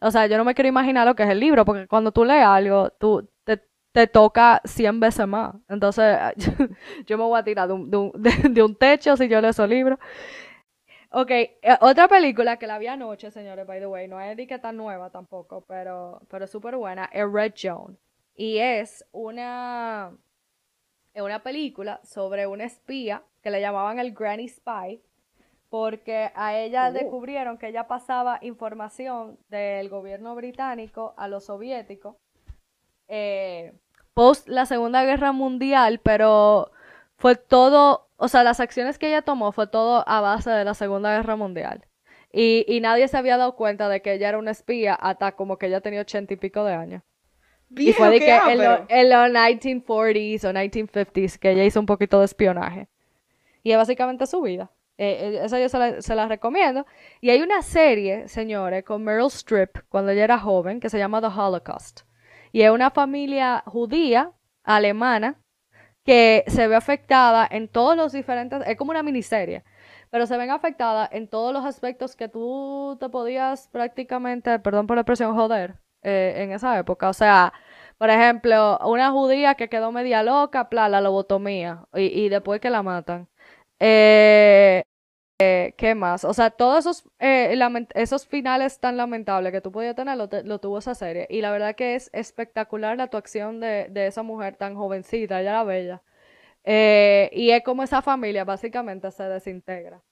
[0.00, 2.24] O sea, yo no me quiero imaginar lo que es el libro, porque cuando tú
[2.24, 3.28] lees algo, tú
[3.92, 5.54] te, toca 100 veces más.
[5.68, 6.18] Entonces,
[7.06, 9.98] yo, me voy a tirar de un, techo si yo leo esos libros.
[11.12, 14.46] Ok, eh, otra película que la vi anoche, señores, by the way, no es de
[14.48, 17.98] que tan nueva tampoco, pero, pero es súper buena, es Red Joan.
[18.34, 20.12] Y es una
[21.14, 25.02] en una película sobre una espía que le llamaban el Granny Spy,
[25.68, 26.92] porque a ella oh.
[26.92, 32.16] descubrieron que ella pasaba información del gobierno británico a los soviéticos
[33.12, 33.72] eh,
[34.14, 36.70] post la Segunda Guerra Mundial, pero
[37.16, 40.74] fue todo, o sea, las acciones que ella tomó fue todo a base de la
[40.74, 41.86] Segunda Guerra Mundial.
[42.32, 45.58] Y, y nadie se había dado cuenta de que ella era una espía hasta como
[45.58, 47.02] que ella tenía ochenta y pico de años
[47.76, 52.24] y fue de que en, los 1940s o 1950s que ella hizo un poquito de
[52.24, 52.88] espionaje.
[53.62, 54.70] Y es básicamente su vida.
[54.98, 56.86] Eh, eh, esa yo se la, recomiendo.
[57.20, 61.20] Y hay una serie, señores, con Meryl Streep, cuando ella era joven, que se llama
[61.20, 62.00] The Holocaust.
[62.52, 64.32] Y es una familia judía,
[64.64, 65.40] alemana,
[66.04, 68.62] que se ve afectada en todos los diferentes...
[68.66, 69.62] Es como una miniserie.
[70.10, 74.96] Pero se ven afectadas en todos los aspectos que tú te podías prácticamente, perdón por
[74.96, 77.08] la expresión, joder eh, en esa época.
[77.08, 77.52] O sea,
[77.98, 82.70] por ejemplo, una judía que quedó media loca, pla, la lobotomía, y, y después que
[82.70, 83.28] la matan.
[83.80, 84.82] Eh,
[85.40, 86.24] eh, ¿Qué más?
[86.24, 87.04] O sea, todos esos,
[87.94, 90.28] esos finales tan lamentables que tú podías tener lo,
[90.60, 91.26] tuvo esa serie.
[91.30, 95.50] Y la verdad que es espectacular la actuación de, de esa mujer tan jovencita, ella
[95.50, 96.02] era bella.
[97.32, 100.02] y es como esa familia básicamente se desintegra.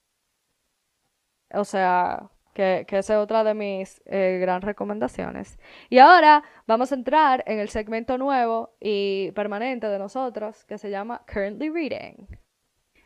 [1.53, 5.61] O sea, que, que es otra de mis eh, gran recomendaciones.
[5.91, 10.91] Y ahora vamos a entrar en el segmento nuevo y permanente de nosotros que se
[10.91, 12.27] llama Currently Reading.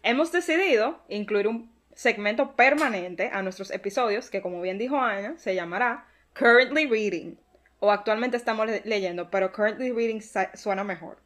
[0.02, 5.54] Hemos decidido incluir un segmento permanente a nuestros episodios que, como bien dijo Ana, se
[5.54, 7.36] llamará Currently Reading.
[7.78, 10.20] O actualmente estamos leyendo, pero Currently Reading
[10.54, 11.18] suena mejor.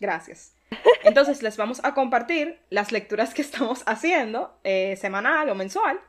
[0.00, 0.56] Gracias.
[1.04, 6.00] Entonces les vamos a compartir las lecturas que estamos haciendo, eh, semanal o mensual.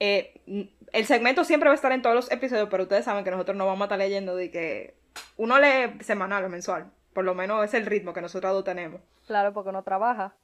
[0.00, 3.30] Eh, el segmento siempre va a estar en todos los episodios, pero ustedes saben que
[3.30, 4.94] nosotros no vamos a estar leyendo de que
[5.36, 6.90] uno lee semanal o mensual.
[7.12, 9.00] Por lo menos es el ritmo que nosotros tenemos.
[9.26, 10.34] Claro, porque uno trabaja.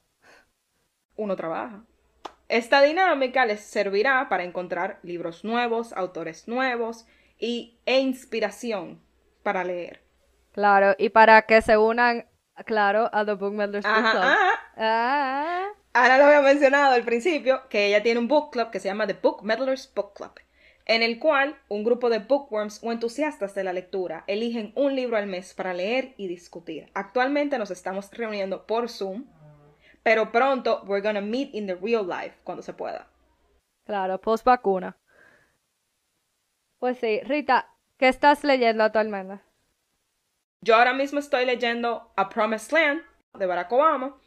[1.17, 1.83] Uno trabaja.
[2.49, 7.07] Esta dinámica les servirá para encontrar libros nuevos, autores nuevos
[7.39, 9.01] y, e inspiración
[9.43, 10.03] para leer.
[10.53, 12.27] Claro, y para que se unan,
[12.65, 13.83] claro, a The Book Book Club.
[14.77, 15.67] Ah.
[15.99, 19.07] Ana lo había mencionado al principio, que ella tiene un book club que se llama
[19.07, 20.33] The Book Meddlers Book Club,
[20.85, 25.17] en el cual un grupo de bookworms o entusiastas de la lectura eligen un libro
[25.17, 26.91] al mes para leer y discutir.
[26.93, 29.25] Actualmente nos estamos reuniendo por Zoom,
[30.03, 33.09] pero pronto we're gonna meet in the real life cuando se pueda.
[33.87, 34.99] Claro, post vacuna.
[36.79, 39.43] Pues sí, Rita, ¿qué estás leyendo actualmente?
[40.61, 43.01] Yo ahora mismo estoy leyendo A Promised Land
[43.39, 44.21] de Barack Obama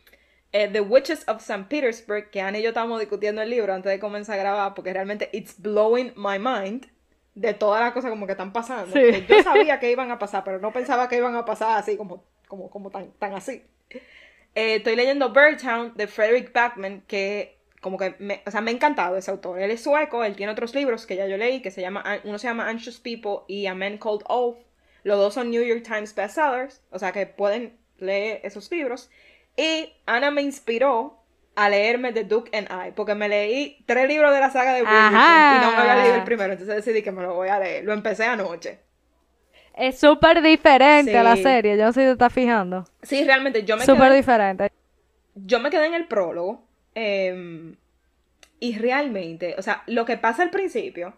[0.52, 1.66] eh, The Witches of St.
[1.70, 4.94] Petersburg, que Ana y yo estábamos discutiendo el libro antes de comenzar a grabar, porque
[4.94, 6.88] realmente it's blowing my mind
[7.36, 8.94] de todas las cosas como que están pasando.
[9.00, 12.24] Yo sabía que iban a pasar, pero no pensaba que iban a pasar así como,
[12.48, 13.64] como, como tan, tan así.
[14.56, 18.74] Eh, estoy leyendo Birdtown de Frederick Backman, que como que me, o sea, me ha
[18.74, 19.60] encantado ese autor.
[19.60, 22.38] Él es sueco, él tiene otros libros que ya yo leí, que se llama, uno
[22.38, 24.58] se llama Anxious People y A Man Called Oath.
[25.04, 29.10] Los dos son New York Times bestsellers, o sea que pueden leer esos libros.
[29.60, 31.18] Y Ana me inspiró
[31.56, 34.84] a leerme The Duke and I, porque me leí tres libros de la saga de
[34.84, 37.60] Bridgerton y no me había leído el primero, entonces decidí que me lo voy a
[37.60, 37.84] leer.
[37.84, 38.80] Lo empecé anoche.
[39.76, 42.86] Es súper diferente a la serie, yo no sé si te estás fijando.
[43.04, 44.72] Sí, realmente, yo me Súper diferente.
[45.36, 46.64] Yo me quedé en el prólogo,
[46.96, 47.76] em,
[48.62, 51.16] y realmente, o sea, lo que pasa al principio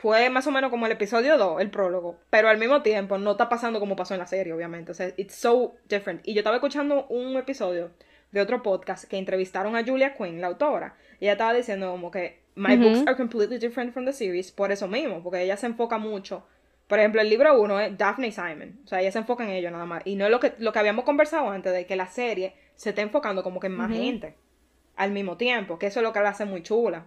[0.00, 3.32] fue más o menos como el episodio 2, el prólogo, pero al mismo tiempo no
[3.32, 4.92] está pasando como pasó en la serie, obviamente.
[4.92, 6.26] O sea, it's so different.
[6.26, 7.90] Y yo estaba escuchando un episodio
[8.32, 12.10] de otro podcast que entrevistaron a Julia Quinn, la autora, y ella estaba diciendo como
[12.10, 15.66] que my books are completely different from the series por eso mismo, porque ella se
[15.66, 16.46] enfoca mucho.
[16.86, 19.70] Por ejemplo, el libro 1 es Daphne Simon, o sea, ella se enfoca en ello
[19.70, 20.02] nada más.
[20.06, 22.88] Y no es lo que, lo que habíamos conversado antes de que la serie se
[22.88, 24.34] está enfocando como que en más gente
[24.96, 27.06] al mismo tiempo, que eso es lo que la hace muy chula.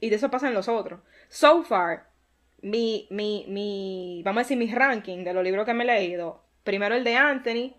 [0.00, 1.00] Y de eso pasa en los otros.
[1.28, 2.08] So far,
[2.62, 6.42] mi, mi, mi, vamos a decir, mi ranking de los libros que me he leído.
[6.64, 7.74] Primero el de Anthony,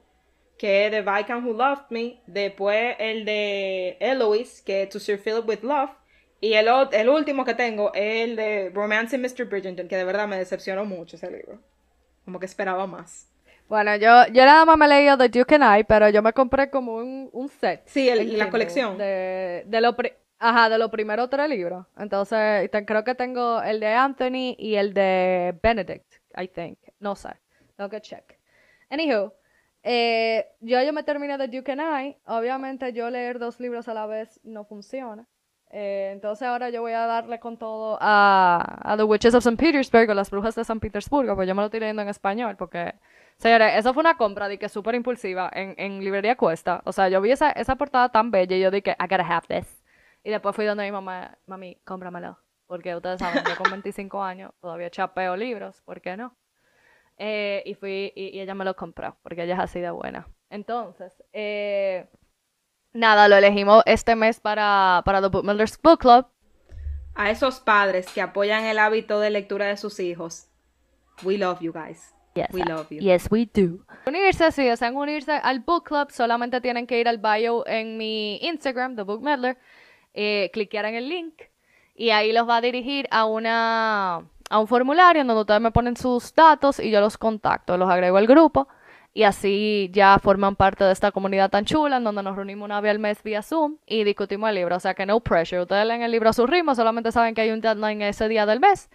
[0.58, 2.22] que es The Viscount Who Loved Me.
[2.28, 5.92] Después el de Eloise, que es To Sir Philip with Love.
[6.40, 9.46] Y el, el último que tengo es el de Romance Mr.
[9.46, 11.60] Bridgerton, que de verdad me decepcionó mucho ese libro.
[12.26, 13.28] Como que esperaba más.
[13.68, 16.32] Bueno, yo, yo nada más me he leído The Duke and I, pero yo me
[16.32, 17.82] compré como un, un set.
[17.86, 18.98] Sí, el, la colección.
[18.98, 19.96] De, de lo,
[20.40, 21.86] Ajá, de los primeros tres libros.
[21.98, 26.78] Entonces, creo que tengo el de Anthony y el de Benedict, I think.
[27.00, 27.30] No sé.
[27.76, 28.38] Tengo que check.
[28.90, 29.34] Anywho,
[29.84, 32.18] eh, yo yo me terminé de Duke and I.
[32.26, 35.28] Obviamente, yo leer dos libros a la vez no funciona.
[35.72, 39.58] Eh, entonces, ahora yo voy a darle con todo a, a The Witches of St.
[39.58, 42.94] Petersburg Las Brujas de San Petersburgo, pues yo me lo estoy leyendo en español porque
[43.38, 46.82] Señores, eso fue una compra de que súper impulsiva en, en librería Cuesta.
[46.86, 49.48] O sea, yo vi esa, esa portada tan bella y yo dije, I gotta have
[49.48, 49.77] this.
[50.28, 52.38] Y después fui donde mi mamá, mami, cómpramelo.
[52.66, 56.36] Porque ustedes saben, yo con 25 años todavía chapeo libros, ¿por qué no?
[57.18, 60.28] Eh, y fui, y, ella me lo compró, porque ella es así de buena.
[60.50, 62.10] Entonces, eh,
[62.92, 66.28] nada, lo elegimos este mes para, para The Bookmillers Book Club.
[67.16, 70.50] A esos padres que apoyan el hábito de lectura de sus hijos,
[71.24, 72.14] we love you guys.
[72.36, 73.00] Yes, we love you.
[73.00, 73.86] Yes, we do.
[74.06, 78.40] Unirse, si desean unirse al book club, solamente tienen que ir al bio en mi
[78.42, 79.58] Instagram, The Book Meddler,
[80.14, 81.42] eh, cliquear en el link
[81.96, 85.72] y ahí los va a dirigir a una a un formulario en donde ustedes me
[85.72, 88.68] ponen sus datos y yo los contacto, los agrego al grupo
[89.18, 92.80] y así ya forman parte de esta comunidad tan chula en donde nos reunimos una
[92.82, 94.76] vez al mes vía Zoom y discutimos el libro.
[94.76, 97.42] O sea que no pressure, ustedes leen el libro a su ritmo, solamente saben que
[97.42, 98.92] hay un deadline ese día del mes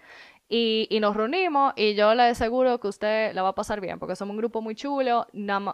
[0.49, 4.15] y, nos reunimos y yo le aseguro que usted la va a pasar bien, porque
[4.15, 5.27] somos un grupo muy chulo,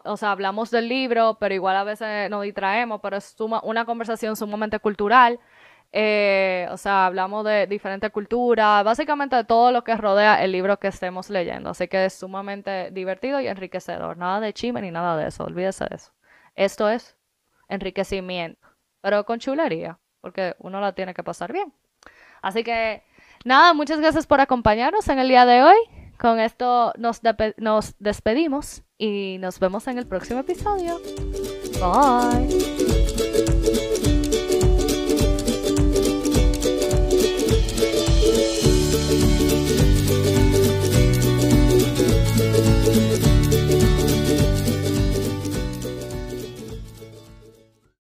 [0.04, 4.36] o sea, hablamos del libro, pero igual a veces nos distraemos, pero es una conversación
[4.36, 5.40] sumamente cultural.
[5.92, 10.78] Eh, o sea, hablamos de diferentes culturas, básicamente de todo lo que rodea el libro
[10.80, 11.72] que estemos leyendo.
[11.72, 14.18] Así que es sumamente divertido y enriquecedor.
[14.18, 16.12] Nada de chisme ni nada de eso, olvídese de eso.
[16.56, 17.18] Esto es
[17.70, 18.68] enriquecimiento,
[19.02, 21.74] pero con chulería, porque uno la tiene que pasar bien.
[22.42, 23.04] Así que
[23.46, 25.78] Nada, muchas gracias por acompañarnos en el día de hoy.
[26.18, 27.22] Con esto nos,
[28.00, 31.00] despedimos y nos vemos en el próximo episodio.
[31.80, 32.99] Bye.